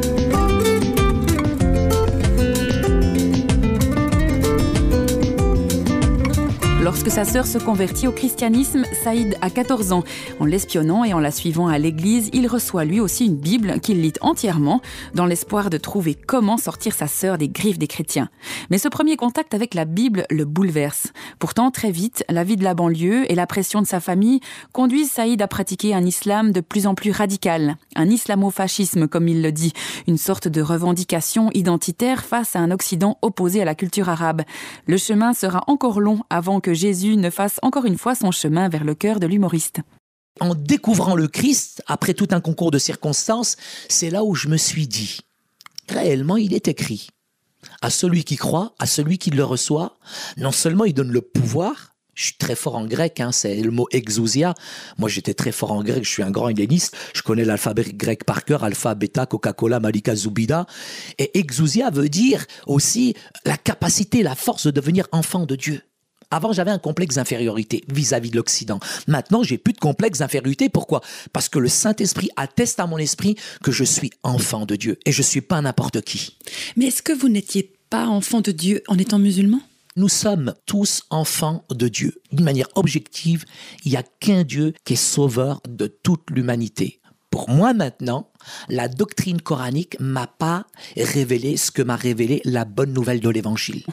Lorsque 6.93 7.11
sa 7.11 7.25
sœur 7.25 7.47
se 7.47 7.57
convertit 7.57 8.07
au 8.07 8.13
christianisme, 8.13 8.85
Saïd 9.03 9.39
a 9.41 9.49
14 9.49 9.93
ans. 9.93 10.05
En 10.41 10.45
l'espionnant 10.45 11.05
et 11.05 11.15
en 11.15 11.21
la 11.21 11.31
suivant 11.31 11.67
à 11.67 11.79
l'église, 11.79 12.29
il 12.35 12.47
reçoit 12.47 12.85
lui 12.85 13.01
aussi 13.01 13.25
une 13.25 13.39
Bible 13.39 13.81
qu'il 13.81 14.03
lit 14.03 14.13
entièrement 14.21 14.83
dans 15.15 15.25
l'espoir 15.25 15.71
de 15.71 15.79
trouver 15.79 16.15
comment 16.15 16.59
sortir 16.59 16.95
sa 16.95 17.07
sœur 17.07 17.39
des 17.39 17.49
griffes 17.49 17.79
des 17.79 17.87
chrétiens. 17.87 18.29
Mais 18.69 18.77
ce 18.77 18.89
premier 18.89 19.17
contact 19.17 19.55
avec 19.55 19.73
la 19.73 19.87
Bible 19.87 20.27
le 20.29 20.45
bouleverse. 20.45 21.15
Pourtant, 21.39 21.71
très 21.71 21.91
vite, 21.91 22.27
la 22.29 22.45
vie 22.45 22.57
de 22.57 22.63
la 22.63 22.75
banlieue 22.75 23.25
et 23.33 23.35
la 23.35 23.47
pression 23.47 23.81
de 23.81 23.87
sa 23.87 23.99
famille 23.99 24.41
conduisent 24.73 25.13
Saïd 25.13 25.41
à 25.41 25.49
pratiquer 25.49 25.95
un 25.95 26.05
islam 26.05 26.53
de 26.53 26.61
plus 26.61 26.87
en 26.87 26.95
plus 26.95 27.11
radical, 27.11 27.79
un 27.97 28.11
islamofascisme 28.11 29.09
comme 29.09 29.29
il 29.29 29.41
le 29.41 29.51
dit, 29.51 29.73
une 30.07 30.19
sorte 30.19 30.47
de 30.47 30.61
revendication 30.61 31.49
identitaire 31.55 32.23
face 32.23 32.55
à 32.55 32.59
un 32.59 32.71
Occident 32.71 33.17
opposé 33.23 33.63
à 33.63 33.65
la 33.65 33.75
culture 33.75 34.11
arabe. 34.11 34.43
Le 34.87 34.99
chemin 34.99 35.33
sera 35.33 35.65
encore 35.69 35.99
long 35.99 36.21
avant 36.29 36.61
que 36.61 36.82
Jésus 36.83 37.17
ne 37.17 37.31
fasse 37.31 37.61
encore 37.63 37.85
une 37.85 37.97
fois 37.97 38.17
son 38.17 38.33
chemin 38.33 38.69
vers 38.69 38.83
le 38.83 38.97
cœur 38.97 39.21
de 39.21 39.29
l'humoriste. 39.29 39.79
En 40.41 40.57
découvrant 40.57 41.15
le 41.15 41.29
Christ, 41.29 41.81
après 41.87 42.13
tout 42.13 42.27
un 42.33 42.41
concours 42.41 42.73
de 42.73 42.79
circonstances, 42.81 43.57
c'est 43.89 44.11
là 44.11 44.25
où 44.25 44.35
je 44.35 44.49
me 44.49 44.57
suis 44.57 44.89
dit, 44.89 45.21
réellement 45.89 46.37
il 46.37 46.53
est 46.53 46.67
écrit, 46.67 47.07
à 47.83 47.91
celui 47.91 48.25
qui 48.25 48.35
croit, 48.35 48.75
à 48.81 48.87
celui 48.87 49.19
qui 49.19 49.31
le 49.31 49.45
reçoit, 49.45 49.97
non 50.37 50.51
seulement 50.51 50.85
il 50.85 50.93
donne 50.93 51.13
le 51.13 51.21
pouvoir, 51.21 51.95
je 52.15 52.25
suis 52.25 52.37
très 52.37 52.57
fort 52.57 52.75
en 52.75 52.85
grec, 52.85 53.21
hein, 53.21 53.31
c'est 53.31 53.63
le 53.63 53.71
mot 53.71 53.87
exousia. 53.93 54.55
Moi, 54.99 55.09
j'étais 55.09 55.35
très 55.35 55.53
fort 55.53 55.71
en 55.71 55.85
grec, 55.85 56.05
je 56.05 56.11
suis 56.11 56.23
un 56.23 56.31
grand 56.31 56.49
helléniste. 56.51 56.95
Je 57.15 57.23
connais 57.23 57.45
l'alphabet 57.45 57.85
grec 57.95 58.25
par 58.25 58.45
cœur, 58.45 58.65
alpha, 58.65 58.95
bêta, 58.95 59.25
Coca-Cola, 59.25 59.81
Malika, 59.81 60.15
Zubida. 60.15 60.67
Et 61.19 61.39
exousia 61.39 61.89
veut 61.89 62.11
dire 62.11 62.45
aussi 62.67 63.15
la 63.47 63.57
capacité, 63.57 64.23
la 64.23 64.35
force 64.35 64.67
de 64.67 64.73
devenir 64.73 65.07
enfant 65.13 65.47
de 65.47 65.57
Dieu. 65.57 65.81
Avant, 66.33 66.53
j'avais 66.53 66.71
un 66.71 66.79
complexe 66.79 67.17
d'infériorité 67.17 67.85
vis-à-vis 67.93 68.31
de 68.31 68.37
l'Occident. 68.37 68.81
Maintenant, 69.07 69.43
j'ai 69.43 69.59
plus 69.59 69.75
de 69.75 69.79
complexe 69.79 70.21
d'infériorité. 70.21 70.71
Pourquoi? 70.71 71.03
Parce 71.35 71.51
que 71.51 71.59
le 71.59 71.69
Saint-Esprit 71.69 72.31
atteste 72.37 72.81
à 72.81 72.87
mon 72.87 72.97
esprit 72.97 73.37
que 73.63 73.71
je 73.71 73.85
suis 73.85 74.11
enfant 74.23 74.65
de 74.65 74.75
Dieu 74.75 74.99
et 75.05 75.13
je 75.13 75.21
suis 75.21 75.43
pas 75.43 75.61
n'importe 75.61 76.01
qui. 76.01 76.39
Mais 76.77 76.87
est-ce 76.87 77.03
que 77.03 77.13
vous 77.13 77.29
n'étiez 77.29 77.75
pas 77.91 78.07
enfant 78.07 78.41
de 78.41 78.51
Dieu 78.51 78.83
en 78.89 78.97
étant 78.97 79.19
musulman? 79.19 79.61
Nous 79.97 80.09
sommes 80.09 80.55
tous 80.65 81.03
enfants 81.11 81.67
de 81.71 81.87
Dieu. 81.87 82.23
D'une 82.33 82.47
manière 82.47 82.69
objective, 82.77 83.45
il 83.85 83.91
n'y 83.91 83.99
a 83.99 84.03
qu'un 84.03 84.43
Dieu 84.43 84.73
qui 84.87 84.95
est 84.95 84.97
sauveur 84.97 85.61
de 85.69 85.87
toute 85.87 86.31
l'humanité. 86.31 87.03
Pour 87.29 87.51
moi 87.51 87.75
maintenant, 87.75 88.31
la 88.69 88.89
doctrine 88.89 89.41
coranique 89.41 89.97
m'a 90.01 90.27
pas 90.27 90.65
révélé 90.97 91.57
ce 91.57 91.71
que 91.71 91.83
m'a 91.83 91.97
révélé 91.97 92.41
la 92.45 92.65
bonne 92.65 92.93
nouvelle 92.93 93.21
de 93.21 93.29
l'évangile. 93.29 93.85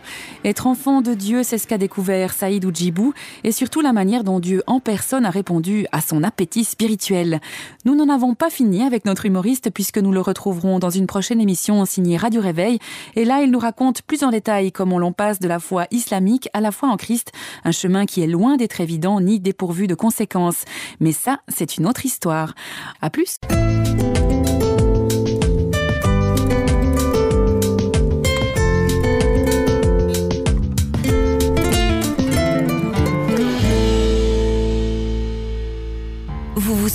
Être 0.45 0.67
enfant 0.67 1.01
de 1.01 1.13
Dieu, 1.13 1.43
c'est 1.43 1.57
ce 1.57 1.67
qu'a 1.67 1.77
découvert 1.77 2.33
Saïd 2.33 2.65
Oujibou 2.65 3.13
et 3.43 3.51
surtout 3.51 3.81
la 3.81 3.93
manière 3.93 4.23
dont 4.23 4.39
Dieu 4.39 4.63
en 4.67 4.79
personne 4.79 5.25
a 5.25 5.29
répondu 5.29 5.85
à 5.91 6.01
son 6.01 6.23
appétit 6.23 6.63
spirituel. 6.63 7.39
Nous 7.85 7.95
n'en 7.95 8.13
avons 8.13 8.35
pas 8.35 8.49
fini 8.49 8.83
avec 8.83 9.05
notre 9.05 9.25
humoriste 9.25 9.69
puisque 9.71 9.97
nous 9.97 10.11
le 10.11 10.21
retrouverons 10.21 10.79
dans 10.79 10.89
une 10.89 11.07
prochaine 11.07 11.41
émission 11.41 11.85
signée 11.85 12.17
Radio 12.17 12.41
Réveil 12.41 12.79
et 13.15 13.25
là 13.25 13.41
il 13.41 13.51
nous 13.51 13.59
raconte 13.59 14.01
plus 14.01 14.23
en 14.23 14.29
détail 14.29 14.71
comment 14.71 14.99
l'on 14.99 15.13
passe 15.13 15.39
de 15.39 15.47
la 15.47 15.59
foi 15.59 15.87
islamique 15.91 16.49
à 16.53 16.61
la 16.61 16.71
foi 16.71 16.89
en 16.89 16.97
Christ, 16.97 17.31
un 17.63 17.71
chemin 17.71 18.05
qui 18.05 18.21
est 18.21 18.27
loin 18.27 18.57
d'être 18.57 18.81
évident 18.81 19.19
ni 19.21 19.39
dépourvu 19.39 19.87
de 19.87 19.95
conséquences. 19.95 20.65
Mais 20.99 21.11
ça, 21.11 21.39
c'est 21.47 21.77
une 21.77 21.87
autre 21.87 22.05
histoire. 22.05 22.53
À 23.01 23.09
plus. 23.09 23.37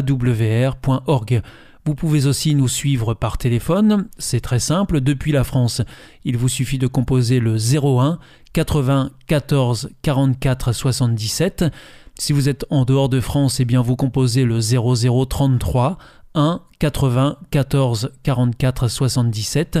www.awr.org. 0.00 1.42
Vous 1.84 1.96
pouvez 1.96 2.26
aussi 2.26 2.54
nous 2.54 2.68
suivre 2.68 3.14
par 3.14 3.38
téléphone, 3.38 4.06
c'est 4.16 4.40
très 4.40 4.60
simple, 4.60 5.00
depuis 5.00 5.32
la 5.32 5.42
France. 5.42 5.82
Il 6.24 6.36
vous 6.36 6.48
suffit 6.48 6.78
de 6.78 6.86
composer 6.86 7.40
le 7.40 7.56
01 7.56 8.20
80 8.52 9.10
14 9.26 9.90
44 10.02 10.72
77. 10.72 11.64
Si 12.18 12.32
vous 12.32 12.48
êtes 12.48 12.64
en 12.70 12.84
dehors 12.84 13.08
de 13.08 13.20
France, 13.20 13.58
eh 13.58 13.64
bien 13.64 13.82
vous 13.82 13.96
composez 13.96 14.44
le 14.44 14.60
0033 14.60 15.98
1 16.34 16.60
80 16.78 17.38
14 17.50 18.12
44 18.22 18.88
77. 18.88 19.80